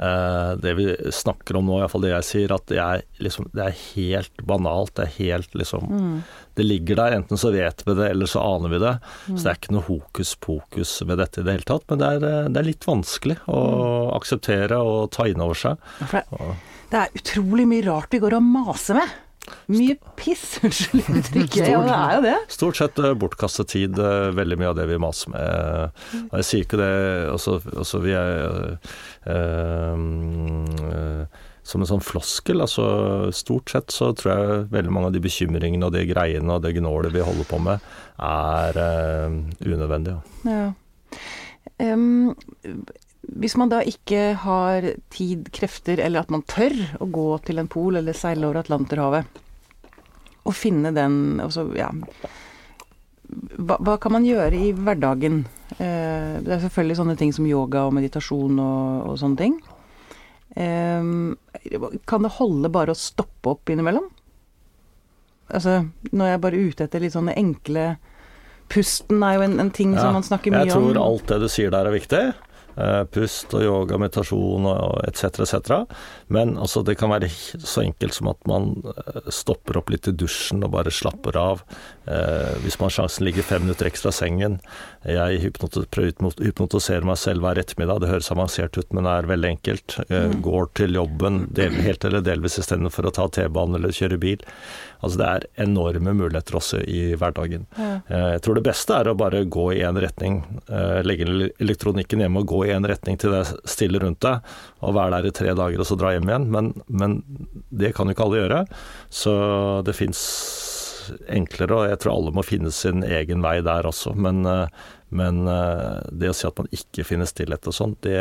eh, 0.00 0.52
det 0.64 0.72
vi 0.78 0.86
snakker 1.12 1.58
om 1.60 1.68
nå, 1.68 1.76
iallfall 1.82 2.06
det 2.06 2.14
jeg 2.14 2.26
sier, 2.30 2.54
at 2.56 2.64
det 2.72 2.80
er, 2.80 3.04
liksom, 3.20 3.50
det 3.52 3.66
er 3.68 3.76
helt 3.92 4.42
banalt. 4.48 4.94
Det 4.96 5.04
er 5.10 5.12
helt 5.20 5.54
liksom 5.60 5.90
Mm. 5.90 6.16
Det 6.60 6.64
ligger 6.66 6.96
der, 6.98 7.14
enten 7.20 7.38
så 7.40 7.48
vet 7.54 7.84
vi 7.86 7.94
det, 7.96 8.08
eller 8.12 8.28
så 8.28 8.40
aner 8.56 8.68
vi 8.72 8.78
det. 8.82 8.94
Så 9.28 9.36
det 9.44 9.52
er 9.52 9.60
ikke 9.60 9.72
noe 9.76 9.84
hokus 9.86 10.32
pokus 10.44 10.96
ved 11.08 11.20
dette 11.22 11.40
i 11.40 11.44
det 11.46 11.54
hele 11.54 11.68
tatt. 11.68 11.84
Men 11.88 12.00
det 12.02 12.08
er, 12.16 12.26
eh, 12.32 12.48
det 12.52 12.60
er 12.64 12.66
litt 12.72 12.84
vanskelig 12.88 13.36
å 13.48 13.60
Mm. 13.60 14.10
akseptere 14.16 14.80
og 14.80 15.10
ta 15.14 15.28
inn 15.30 15.40
over 15.40 15.54
seg. 15.56 15.78
For 16.08 16.18
det, 16.24 16.56
det 16.90 17.00
er 17.00 17.18
utrolig 17.20 17.66
mye 17.70 17.86
rart 17.86 18.14
vi 18.14 18.22
går 18.22 18.38
og 18.38 18.46
maser 18.46 19.00
med. 19.00 19.18
Mye 19.70 19.96
piss, 20.18 20.58
unnskyld 20.64 21.06
uttrykket. 21.06 21.68
Ja, 21.70 21.80
det 21.82 21.94
er 21.96 22.16
jo 22.16 22.22
det. 22.26 22.36
Stort 22.52 22.78
sett 22.78 22.98
eh, 23.00 23.14
bortkastet 23.18 23.70
tid, 23.72 23.98
eh, 23.98 24.30
veldig 24.36 24.58
mye 24.60 24.72
av 24.72 24.78
det 24.78 24.86
vi 24.90 24.98
maser 25.00 25.32
med. 25.34 26.00
Og 26.28 26.36
jeg 26.40 26.48
sier 26.48 26.66
ikke 26.66 26.80
det 26.80 26.90
også, 27.32 27.60
også 27.80 28.02
vi 28.04 28.14
er 28.18 28.76
øh, 29.30 30.04
øh, 30.90 31.24
som 31.70 31.82
en 31.84 31.90
sånn 31.90 32.04
floskel. 32.04 32.62
Altså, 32.64 32.84
stort 33.36 33.72
sett 33.74 33.94
så 33.94 34.12
tror 34.18 34.32
jeg 34.32 34.62
veldig 34.74 34.94
mange 34.94 35.10
av 35.10 35.16
de 35.16 35.24
bekymringene 35.24 35.88
og 35.88 35.94
de 35.96 36.06
greiene 36.10 36.56
og 36.56 36.64
det 36.64 36.74
gnålet 36.78 37.14
vi 37.14 37.24
holder 37.24 37.50
på 37.50 37.60
med, 37.62 37.90
er 38.30 38.80
øh, 38.86 39.38
unødvendig. 39.66 40.18
Ja. 40.48 40.64
Ja. 41.80 41.96
Hvis 43.30 43.54
man 43.60 43.70
da 43.70 43.78
ikke 43.86 44.34
har 44.42 44.86
tid, 45.12 45.50
krefter, 45.54 46.00
eller 46.02 46.24
at 46.24 46.32
man 46.34 46.42
tør 46.50 46.74
å 46.98 47.06
gå 47.06 47.28
til 47.46 47.60
en 47.62 47.68
pol 47.70 48.00
eller 48.00 48.16
seile 48.16 48.48
over 48.48 48.62
Atlanterhavet, 48.64 49.40
og 50.40 50.56
finne 50.56 50.90
den 50.96 51.38
altså, 51.42 51.66
ja, 51.76 51.90
hva, 53.60 53.76
hva 53.78 53.96
kan 54.02 54.16
man 54.16 54.26
gjøre 54.26 54.56
i 54.58 54.70
hverdagen? 54.74 55.44
Eh, 55.76 56.40
det 56.42 56.54
er 56.56 56.62
selvfølgelig 56.64 56.98
sånne 56.98 57.18
ting 57.20 57.34
som 57.36 57.46
yoga 57.46 57.84
og 57.86 57.94
meditasjon 57.94 58.58
og, 58.58 59.10
og 59.12 59.20
sånne 59.20 59.38
ting. 59.38 59.58
Eh, 60.58 62.00
Kan 62.10 62.26
det 62.26 62.32
holde 62.40 62.72
bare 62.72 62.96
å 62.96 62.98
stoppe 62.98 63.52
opp 63.54 63.70
innimellom? 63.70 64.08
Altså, 65.50 65.84
når 66.10 66.26
jeg 66.26 66.38
er 66.38 66.42
bare 66.46 66.62
ute 66.66 66.86
etter 66.86 67.02
litt 67.02 67.14
sånne 67.16 67.34
enkle 67.38 67.88
Pusten 68.70 69.18
er 69.26 69.34
jo 69.34 69.40
en, 69.42 69.56
en 69.58 69.70
ting 69.74 69.96
som 69.98 70.14
man 70.14 70.22
snakker 70.22 70.52
mye 70.54 70.60
om. 70.62 70.68
Jeg 70.68 70.76
tror 70.76 70.98
alt 71.02 71.24
det 71.26 71.38
du 71.42 71.48
sier 71.50 71.72
der 71.74 71.88
er 71.88 71.94
viktig. 71.96 72.20
Eh, 72.78 73.02
pust 73.10 73.54
og 73.56 73.64
yoga, 73.64 73.98
meditasjon 73.98 74.66
og 74.70 75.00
etc., 75.08 75.40
etc. 75.42 75.80
Men 76.32 76.54
altså, 76.60 76.84
det 76.86 76.94
kan 77.00 77.10
være 77.10 77.28
så 77.30 77.82
enkelt 77.82 78.14
som 78.14 78.30
at 78.30 78.38
man 78.48 78.70
eh, 78.94 79.30
stopper 79.34 79.80
opp 79.80 79.90
litt 79.90 80.06
i 80.08 80.14
dusjen 80.14 80.62
og 80.64 80.72
bare 80.76 80.92
slapper 80.94 81.36
av. 81.40 81.64
Eh, 82.06 82.54
hvis 82.62 82.78
man 82.80 82.88
har 82.88 82.96
sjansen 83.00 83.26
ligger 83.26 83.46
fem 83.46 83.64
minutter 83.66 83.90
ekstra 83.90 84.12
sengen. 84.14 84.60
Jeg 85.04 85.52
prøver 85.60 86.12
å 86.28 86.32
hypnotisere 86.44 87.06
meg 87.08 87.18
selv 87.20 87.44
hver 87.44 87.58
ettermiddag. 87.62 88.02
Det 88.04 88.12
høres 88.12 88.30
avansert 88.34 88.78
ut, 88.78 88.92
men 88.94 89.06
det 89.08 89.16
er 89.16 89.30
veldig 89.32 89.50
enkelt. 89.56 89.98
Eh, 90.08 90.36
Går 90.40 90.70
til 90.78 90.94
jobben 90.96 91.42
del, 91.56 91.74
helt 91.84 92.04
eller 92.06 92.22
delvis 92.24 92.58
istedenfor 92.62 93.08
å 93.10 93.14
ta 93.16 93.26
T-banen 93.34 93.80
eller 93.80 93.94
kjøre 93.96 94.20
bil. 94.22 94.44
Altså 95.00 95.16
det 95.16 95.28
er 95.30 95.46
enorme 95.64 96.12
muligheter 96.12 96.58
også 96.60 96.82
i 96.84 97.14
hverdagen. 97.18 97.66
Eh, 97.80 98.28
Jeg 98.36 98.42
tror 98.44 98.58
det 98.60 98.66
beste 98.68 98.94
er 99.00 99.08
å 99.10 99.16
bare 99.18 99.44
gå 99.48 99.66
i 99.74 99.82
én 99.86 99.96
retning. 100.00 100.40
Legge 101.04 101.26
elektronikken 101.60 102.20
hjemme 102.22 102.42
og 102.44 102.50
gå 102.50 102.59
i 102.66 102.72
én 102.74 102.86
retning 102.88 103.18
til 103.20 103.34
det 103.34 103.44
stille 103.68 104.00
rundt 104.02 104.20
deg, 104.24 104.46
og 104.84 104.96
være 104.96 105.16
der 105.16 105.30
i 105.30 105.34
tre 105.36 105.54
dager 105.56 105.82
og 105.82 105.88
så 105.88 105.98
dra 106.00 106.14
hjem 106.14 106.28
igjen. 106.30 106.48
Men, 106.54 106.72
men 106.86 107.20
det 107.70 107.94
kan 107.96 108.08
jo 108.08 108.16
ikke 108.16 108.26
alle 108.26 108.42
gjøre. 108.42 108.60
Så 109.22 109.34
det 109.86 109.96
fins 109.98 110.20
enklere, 111.30 111.74
og 111.74 111.88
jeg 111.90 112.00
tror 112.02 112.16
alle 112.16 112.34
må 112.36 112.44
finne 112.46 112.70
sin 112.74 113.02
egen 113.06 113.42
vei 113.44 113.58
der 113.66 113.88
også. 113.88 114.14
Men, 114.14 114.44
men 115.10 115.40
det 116.12 116.30
å 116.30 116.36
si 116.36 116.46
at 116.46 116.60
man 116.60 116.70
ikke 116.74 117.06
finner 117.08 117.30
stillhet 117.30 117.66
og 117.66 117.74
sånn, 117.74 117.96
det, 118.06 118.20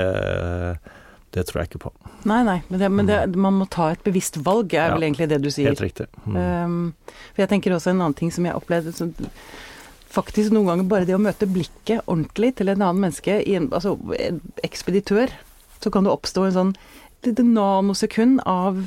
det 1.36 1.46
tror 1.46 1.62
jeg 1.62 1.72
ikke 1.72 1.84
på. 1.86 1.94
Nei, 2.30 2.42
nei, 2.48 2.58
men, 2.68 2.80
det, 2.82 2.90
men 2.90 3.10
det, 3.10 3.20
mm. 3.30 3.40
man 3.46 3.60
må 3.62 3.70
ta 3.72 3.92
et 3.94 4.04
bevisst 4.06 4.40
valg, 4.46 4.74
er 4.74 4.90
ja, 4.90 4.96
vel 4.96 5.06
egentlig 5.08 5.30
det 5.32 5.42
du 5.44 5.50
sier. 5.54 5.70
Helt 5.70 5.84
riktig. 5.84 6.10
Mm. 6.26 6.40
Um, 6.40 7.20
for 7.32 7.46
jeg 7.46 7.52
tenker 7.54 7.76
også 7.76 7.94
en 7.94 8.02
annen 8.02 8.18
ting 8.18 8.34
som 8.34 8.48
jeg 8.48 8.58
opplevde 8.58 8.96
så, 8.96 9.08
faktisk 10.10 10.54
noen 10.54 10.70
ganger 10.72 10.90
bare 10.90 11.08
det 11.08 11.18
å 11.18 11.22
møte 11.22 11.50
blikket 11.50 12.06
ordentlig 12.06 12.56
til 12.60 12.72
en 12.72 12.82
annen 12.82 13.04
menneske, 13.06 13.40
en, 13.54 13.70
altså 13.74 13.96
en 14.18 14.42
ekspeditør, 14.66 15.34
så 15.80 15.92
kan 15.94 16.08
det 16.08 16.14
oppstå 16.14 16.48
en 16.48 16.56
sånn 16.58 16.74
lite 17.26 17.44
nanosekund 17.46 18.42
av 18.50 18.80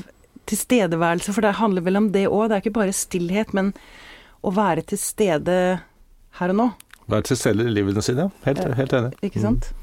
tilstedeværelse, 0.50 1.32
for 1.34 1.44
det 1.44 1.58
handler 1.60 1.84
vel 1.86 2.00
om 2.00 2.08
det 2.14 2.26
òg. 2.28 2.48
Det 2.48 2.56
er 2.56 2.64
ikke 2.64 2.78
bare 2.80 2.96
stillhet, 2.96 3.52
men 3.56 3.70
å 4.42 4.50
være 4.54 4.84
til 4.90 5.00
stede 5.00 5.58
her 6.40 6.54
og 6.54 6.58
nå. 6.58 6.68
Være 7.12 7.30
til 7.30 7.38
stede 7.38 7.68
i 7.68 7.72
livene 7.72 8.02
sine, 8.04 8.26
ja. 8.26 8.44
Helt, 8.48 8.64
helt 8.78 8.96
enig. 8.98 9.14
Ikke 9.22 9.42
sant. 9.42 9.70
Mm. 9.70 9.78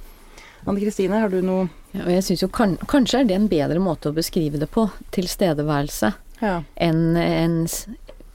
Anne 0.67 0.81
Kristine, 0.81 1.21
har 1.23 1.31
du 1.31 1.39
noe 1.45 1.67
ja, 1.93 2.03
og 2.03 2.11
jeg 2.11 2.25
synes 2.27 2.43
jo 2.43 2.49
kan, 2.53 2.75
Kanskje 2.89 3.21
er 3.21 3.29
det 3.29 3.37
en 3.37 3.47
bedre 3.49 3.79
måte 3.81 4.11
å 4.11 4.15
beskrive 4.15 4.59
det 4.61 4.67
på, 4.73 4.89
tilstedeværelse, 5.15 6.11
ja. 6.43 6.59
enn 6.75 7.17
en, 7.17 7.61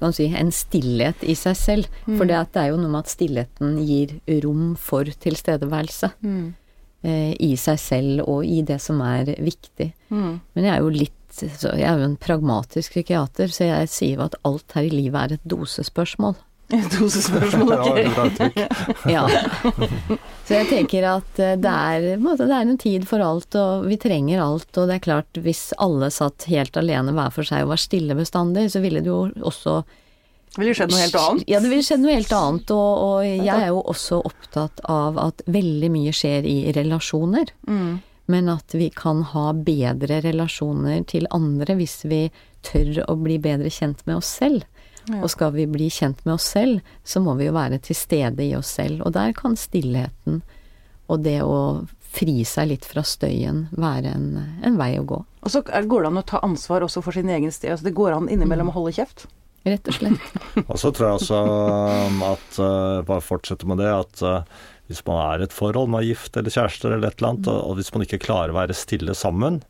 kan 0.05 0.15
si, 0.17 0.29
en 0.37 0.53
stillhet 0.55 1.25
i 1.25 1.37
seg 1.39 1.57
selv. 1.59 1.99
Mm. 2.05 2.19
For 2.19 2.29
det, 2.29 2.43
er 2.61 2.71
jo 2.71 2.79
noe 2.81 2.93
med 2.93 3.05
at 3.05 3.15
stillheten 3.15 3.81
gir 3.89 4.15
rom 4.45 4.75
for 4.81 5.09
tilstedeværelse. 5.27 6.13
Mm. 6.25 6.47
Eh, 7.05 7.35
I 7.45 7.53
seg 7.61 7.81
selv 7.81 8.25
og 8.29 8.47
i 8.49 8.63
det 8.65 8.81
som 8.81 9.03
er 9.05 9.35
viktig. 9.37 9.91
Mm. 10.09 10.41
Men 10.57 10.69
jeg 10.69 10.75
er 10.77 10.83
jo 10.85 10.95
litt 10.95 11.21
Jeg 11.35 11.83
er 11.83 11.99
jo 11.99 12.07
en 12.07 12.21
pragmatisk 12.23 12.93
psykiater, 12.95 13.51
så 13.51 13.67
jeg 13.67 13.89
sier 13.91 14.21
jo 14.21 14.27
at 14.29 14.37
alt 14.47 14.71
her 14.77 14.87
i 14.87 14.93
livet 14.93 15.19
er 15.19 15.33
et 15.35 15.49
dosespørsmål. 15.51 16.37
Dosespørsmål, 16.99 17.73
ok. 17.73 18.61
ja. 19.15 19.25
Så 20.47 20.57
jeg 20.59 20.69
tenker 20.69 21.07
at 21.09 21.41
eh, 21.41 21.57
det 21.61 21.73
er, 21.73 22.07
det 22.21 22.47
er, 22.47 22.55
en 22.61 22.79
tid 22.81 23.05
for 23.09 23.25
alt, 23.25 23.57
og 23.59 23.85
vi 23.89 23.99
trenger 24.01 24.43
alt. 24.45 24.71
Og 24.77 24.89
det 24.89 24.99
er 24.99 25.05
klart, 25.05 25.43
hvis 25.45 25.67
alle 25.83 26.11
satt 26.15 26.49
helt 26.53 26.77
alene 26.81 27.15
hver 27.17 27.35
for 27.35 27.49
seg 27.49 27.67
og 27.67 27.75
var 27.75 27.83
stille 27.83 28.17
bestandig, 28.19 28.71
så 28.73 28.83
ville 28.85 29.05
det 29.05 29.13
jo 29.13 29.27
også 29.45 29.83
det 30.55 30.63
ville 30.63 30.75
skjedd 30.79 30.93
noe 30.93 31.03
helt 31.03 31.17
annet? 31.19 31.47
Ja, 31.51 31.59
det 31.59 31.71
ville 31.73 31.83
skjedd 31.83 32.03
noe 32.05 32.15
helt 32.15 32.33
annet. 32.37 32.69
Og, 32.71 32.91
og 33.03 33.25
jeg 33.27 33.51
er 33.51 33.73
jo 33.73 33.81
også 33.91 34.21
opptatt 34.23 34.85
av 34.87 35.17
at 35.19 35.43
veldig 35.51 35.89
mye 35.91 36.13
skjer 36.15 36.47
i 36.47 36.59
relasjoner. 36.77 37.51
Mm. 37.67 37.97
Men 38.31 38.53
at 38.53 38.77
vi 38.79 38.87
kan 38.95 39.25
ha 39.33 39.49
bedre 39.53 40.21
relasjoner 40.23 41.03
til 41.11 41.27
andre 41.35 41.75
hvis 41.81 42.05
vi 42.07 42.29
tør 42.65 43.03
å 43.11 43.19
bli 43.21 43.41
bedre 43.43 43.73
kjent 43.73 44.07
med 44.07 44.21
oss 44.21 44.31
selv. 44.39 44.63
Ja. 45.11 45.21
Og 45.21 45.29
skal 45.33 45.53
vi 45.53 45.67
bli 45.69 45.91
kjent 45.93 46.23
med 46.25 46.37
oss 46.39 46.47
selv, 46.55 46.81
så 47.05 47.21
må 47.21 47.35
vi 47.37 47.49
jo 47.49 47.57
være 47.57 47.81
til 47.85 47.97
stede 47.99 48.47
i 48.47 48.55
oss 48.57 48.73
selv. 48.79 49.05
Og 49.05 49.13
der 49.17 49.35
kan 49.37 49.57
stillheten 49.61 50.43
og 51.13 51.21
det 51.25 51.41
å 51.45 51.85
fri 52.15 52.45
seg 52.47 52.71
litt 52.71 52.87
fra 52.89 53.03
støyen 53.05 53.67
være 53.75 54.13
en, 54.15 54.29
en 54.65 54.77
vei 54.79 54.95
å 55.01 55.07
gå. 55.09 55.19
Og 55.45 55.53
så 55.53 55.61
går 55.65 56.05
det 56.05 56.11
an 56.11 56.21
å 56.21 56.27
ta 56.27 56.41
ansvar 56.47 56.87
også 56.87 57.03
for 57.05 57.17
sin 57.17 57.31
egen 57.33 57.53
sted. 57.53 57.75
Altså 57.75 57.89
det 57.89 57.97
går 57.99 58.15
an 58.15 58.31
innimellom 58.33 58.71
mm. 58.71 58.73
å 58.73 58.77
holde 58.79 58.95
kjeft. 58.97 59.27
Rett 59.65 59.89
og 59.89 59.97
slett. 59.97 60.39
og 60.71 60.77
så 60.81 60.93
tror 60.93 61.09
jeg 61.09 61.21
også 61.21 61.41
um, 61.41 62.23
at, 62.29 62.49
uh, 62.61 63.01
bare 63.09 63.25
fortsette 63.25 63.69
med 63.69 63.81
det, 63.81 63.91
at 63.93 64.25
uh, 64.25 64.65
hvis 64.91 65.01
man 65.07 65.17
er 65.17 65.41
i 65.41 65.47
et 65.47 65.55
forhold, 65.55 65.89
man 65.89 66.03
er 66.03 66.11
gift 66.11 66.37
eller 66.37 66.53
kjærester 66.53 66.93
eller 66.93 67.09
et 67.09 67.17
eller 67.17 67.31
annet, 67.31 67.49
og, 67.49 67.61
og 67.71 67.79
hvis 67.79 67.89
man 67.95 68.05
ikke 68.05 68.21
klarer 68.21 68.53
å 68.53 68.59
være 68.59 68.77
stille 68.77 69.15
sammen, 69.17 69.63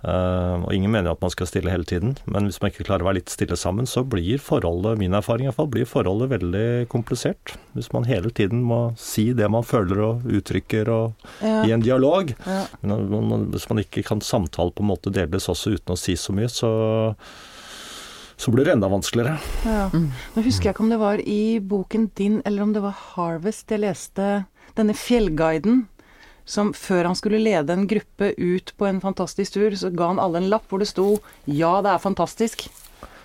uh, 0.00 0.64
og 0.64 0.72
ingen 0.72 0.94
mener 0.94 1.12
at 1.12 1.20
man 1.20 1.32
skal 1.34 1.50
stille 1.50 1.72
hele 1.72 1.84
tiden, 1.88 2.14
men 2.24 2.48
hvis 2.48 2.60
man 2.62 2.72
ikke 2.72 2.86
klarer 2.88 3.04
å 3.04 3.10
være 3.10 3.20
litt 3.20 3.34
stille 3.34 3.58
sammen, 3.60 3.88
så 3.90 4.04
blir 4.08 4.40
forholdet, 4.40 4.96
min 5.02 5.18
erfaring 5.18 5.44
i 5.44 5.50
hvert 5.50 5.60
fall, 5.60 5.70
blir 5.74 5.88
forholdet 5.88 6.32
veldig 6.32 6.66
komplisert. 6.92 7.56
Hvis 7.76 7.92
man 7.92 8.08
hele 8.08 8.32
tiden 8.32 8.64
må 8.64 8.80
si 9.00 9.28
det 9.36 9.50
man 9.52 9.66
føler 9.66 10.00
og 10.06 10.26
uttrykker 10.40 10.88
og 10.92 11.28
ja. 11.44 11.62
i 11.68 11.76
en 11.76 11.84
dialog. 11.84 12.32
Ja. 12.48 12.64
Men 12.80 13.50
hvis 13.52 13.68
man 13.68 13.84
ikke 13.84 14.06
kan 14.08 14.24
samtale 14.24 14.72
på 14.72 14.84
en 14.84 14.92
måte 14.94 15.12
deles 15.12 15.50
også 15.52 15.76
uten 15.76 15.92
å 15.92 16.00
si 16.00 16.16
så 16.16 16.32
mye, 16.36 16.48
så 16.52 16.72
så 18.42 18.50
blir 18.50 18.66
det 18.66 18.72
enda 18.74 18.88
vanskeligere. 18.90 19.36
Ja. 19.62 19.84
Nå 19.92 20.42
husker 20.42 20.66
jeg 20.66 20.74
ikke 20.74 20.82
om 20.82 20.90
det 20.90 20.98
var 20.98 21.20
i 21.22 21.60
boken 21.62 22.08
din, 22.18 22.40
eller 22.48 22.64
om 22.64 22.72
det 22.74 22.82
var 22.82 22.96
Harvest 23.12 23.70
jeg 23.70 23.84
leste 23.84 24.30
denne 24.78 24.96
fjellguiden 24.96 25.86
som 26.44 26.72
før 26.74 27.06
han 27.10 27.18
skulle 27.18 27.38
lede 27.38 27.72
en 27.72 27.86
gruppe 27.86 28.32
ut 28.36 28.72
på 28.76 28.86
en 28.88 29.00
fantastisk 29.00 29.54
tur, 29.54 29.74
så 29.78 29.92
ga 29.94 30.10
han 30.10 30.22
alle 30.22 30.42
en 30.42 30.50
lapp 30.50 30.66
hvor 30.70 30.82
det 30.82 30.90
sto 30.90 31.20
'Ja, 31.46 31.80
det 31.82 31.92
er 31.94 32.02
fantastisk'. 32.02 32.68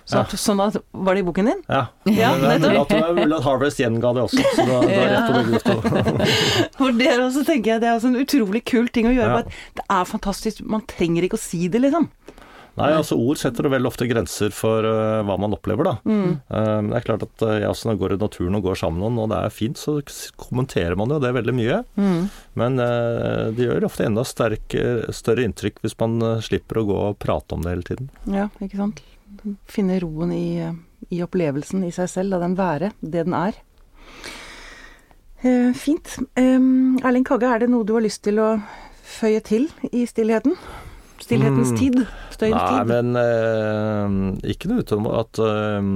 Så, 0.08 0.16
ja. 0.16 0.36
Sånn 0.40 0.60
at, 0.64 0.76
var 0.96 1.14
det 1.14 1.20
i 1.20 1.24
boken 1.26 1.50
din? 1.50 1.58
Ja. 1.68 1.82
ja 2.08 2.30
det 2.40 2.64
er 2.64 3.12
mulig 3.12 3.34
at 3.36 3.44
Harvest 3.44 3.80
gjenga 3.82 4.14
det 4.16 4.22
også, 4.24 4.44
så 4.56 4.64
da, 4.64 4.78
da 4.80 5.02
er 5.02 5.10
rett 5.52 5.66
på. 5.66 5.74
For 6.78 6.96
det 6.96 7.10
også 7.18 7.42
tenker 7.44 7.74
jeg 7.74 7.82
det 7.82 7.90
er 7.90 8.06
en 8.08 8.16
utrolig 8.16 8.62
kul 8.64 8.88
ting 8.88 9.10
å 9.10 9.12
gjøre. 9.12 9.42
Ja. 9.44 9.66
det 9.76 9.84
er 9.84 10.08
fantastisk, 10.08 10.62
man 10.64 10.86
trenger 10.88 11.28
ikke 11.28 11.36
å 11.36 11.42
si 11.42 11.68
det, 11.68 11.82
liksom. 11.84 12.08
Nei, 12.78 12.92
altså 12.94 13.16
ord 13.18 13.38
setter 13.40 13.66
veldig 13.72 13.90
ofte 13.90 14.06
grenser 14.08 14.52
for 14.54 14.86
uh, 14.86 15.20
hva 15.26 15.36
man 15.40 15.54
opplever, 15.56 15.88
da. 15.88 15.94
Mm. 16.08 16.38
Uh, 16.46 16.80
det 16.88 16.98
er 16.98 17.06
klart 17.06 17.24
at 17.26 17.44
uh, 17.44 17.54
ja, 17.62 17.72
så 17.74 17.88
når 17.88 17.96
jeg 17.96 18.00
går 18.02 18.14
i 18.14 18.18
naturen 18.22 18.58
og 18.58 18.64
går 18.68 18.80
sammen 18.80 19.02
med 19.02 19.06
noen, 19.06 19.20
og 19.24 19.32
det 19.32 19.40
er 19.42 19.54
fint, 19.54 19.80
så 19.80 19.98
kommenterer 20.40 20.98
man 20.98 21.12
jo 21.12 21.20
det 21.22 21.34
veldig 21.36 21.54
mye. 21.58 21.82
Mm. 21.98 22.28
Men 22.58 22.80
det 23.54 23.66
gjør 23.66 23.86
ofte 23.86 24.06
enda 24.08 24.24
sterk, 24.26 24.74
større 25.14 25.44
inntrykk 25.46 25.78
hvis 25.84 25.94
man 26.00 26.18
slipper 26.42 26.80
å 26.80 26.86
gå 26.88 26.96
og 27.10 27.18
prate 27.22 27.54
om 27.54 27.62
det 27.62 27.74
hele 27.74 27.86
tiden. 27.86 28.10
Ja, 28.32 28.48
ikke 28.64 28.80
sant. 28.80 29.02
Finne 29.70 30.00
roen 30.02 30.32
i, 30.34 30.64
i 31.14 31.22
opplevelsen 31.22 31.84
i 31.86 31.92
seg 31.94 32.10
selv, 32.10 32.34
la 32.34 32.42
den 32.42 32.58
være 32.58 32.90
det 33.00 33.24
den 33.28 33.36
er. 33.38 33.60
fint. 35.78 36.18
Erling 36.34 37.26
Kagge, 37.28 37.52
er 37.52 37.62
det 37.62 37.70
noe 37.70 37.86
du 37.86 37.94
har 37.94 38.04
lyst 38.04 38.24
til 38.26 38.42
å 38.42 38.56
føye 39.08 39.40
til 39.44 39.68
i 39.92 40.04
stillheten? 40.08 40.58
Stillhetens 41.22 41.72
mm. 41.74 41.78
tid? 41.78 42.02
Støyens 42.38 42.54
Nei, 42.54 42.82
men 42.86 43.18
eh, 43.18 44.52
ikke 44.52 44.70
noe 44.70 44.84
utenom 44.84 45.08
at 45.10 45.40
eh, 45.42 45.88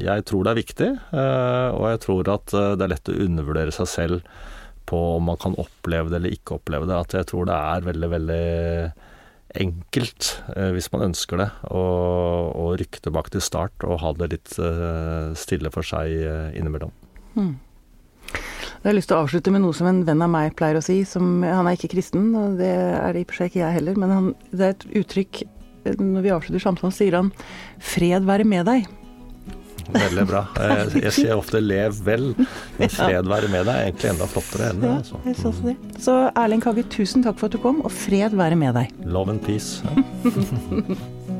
jeg 0.00 0.24
tror 0.30 0.46
det 0.46 0.54
er 0.54 0.60
viktig. 0.60 0.88
Eh, 1.12 1.68
og 1.76 1.84
jeg 1.90 2.00
tror 2.06 2.30
at 2.32 2.54
eh, 2.56 2.72
det 2.80 2.86
er 2.86 2.92
lett 2.94 3.12
å 3.12 3.18
undervurdere 3.26 3.74
seg 3.76 3.90
selv 3.92 4.30
på 4.88 5.00
om 5.18 5.28
man 5.28 5.38
kan 5.42 5.58
oppleve 5.60 6.08
det 6.08 6.16
eller 6.16 6.32
ikke 6.38 6.56
oppleve 6.56 6.88
det. 6.88 6.96
At 6.96 7.16
jeg 7.18 7.28
tror 7.28 7.50
det 7.50 7.58
er 7.60 7.88
veldig, 7.90 8.10
veldig 8.16 8.40
enkelt, 9.60 10.30
eh, 10.56 10.70
hvis 10.72 10.88
man 10.94 11.10
ønsker 11.10 11.42
det, 11.42 11.50
å, 11.68 11.84
å, 12.56 12.66
rykke 12.80 13.04
tilbake 13.04 13.36
til 13.36 13.44
start 13.44 13.84
og 13.84 14.00
ha 14.00 14.14
det 14.16 14.32
litt 14.32 14.56
eh, 14.64 15.34
stille 15.36 15.74
for 15.74 15.84
seg 15.84 16.16
innimellom. 16.56 16.96
Mm. 17.36 17.58
Jeg 18.80 18.88
har 18.88 18.96
lyst 18.96 19.10
til 19.10 19.18
å 19.18 19.24
avslutte 19.26 19.52
med 19.52 19.60
noe 19.60 19.76
som 19.76 19.90
en 19.90 19.98
venn 20.08 20.22
av 20.24 20.30
meg 20.32 20.54
pleier 20.56 20.78
å 20.78 20.84
si. 20.84 21.02
Som, 21.04 21.42
han 21.44 21.66
er 21.68 21.76
ikke 21.76 21.90
kristen, 21.92 22.30
og 22.32 22.56
det 22.60 22.70
er 22.72 23.12
det 23.12 23.20
i 23.20 23.26
og 23.26 23.32
for 23.32 23.42
seg 23.42 23.50
ikke 23.50 23.60
jeg 23.60 23.76
heller. 23.76 23.98
Men 24.00 24.14
han, 24.14 24.30
det 24.54 24.64
er 24.64 24.72
et 24.76 24.86
uttrykk 25.02 25.42
Når 26.00 26.24
vi 26.24 26.32
avslutter 26.32 26.60
samtalen, 26.60 26.92
sier 26.92 27.14
han 27.16 27.30
'fred 27.80 28.26
være 28.28 28.44
med 28.44 28.66
deg'. 28.68 28.88
Veldig 29.90 30.24
bra. 30.28 30.42
Jeg, 30.60 31.02
jeg 31.02 31.12
sier 31.16 31.32
ofte 31.40 31.60
'lev 31.60 31.96
vel', 32.04 32.34
men 32.36 32.92
'fred 32.92 33.26
være 33.26 33.48
med 33.48 33.64
deg' 33.64 33.72
er 33.74 33.88
egentlig 33.88 34.10
enda 34.12 34.28
flottere 34.28 34.68
enn 34.70 34.84
det. 34.84 34.92
Altså. 35.00 35.22
Ja, 35.24 35.34
så, 35.40 35.74
så 35.98 36.18
Erling 36.36 36.62
Kagge, 36.62 36.84
tusen 36.92 37.24
takk 37.24 37.40
for 37.40 37.48
at 37.48 37.56
du 37.56 37.62
kom, 37.64 37.80
og 37.80 37.90
fred 37.90 38.36
være 38.36 38.60
med 38.60 38.76
deg. 38.76 38.92
Love 39.04 39.32
and 39.32 39.42
peace. 39.44 39.80
Ja. 39.88 41.00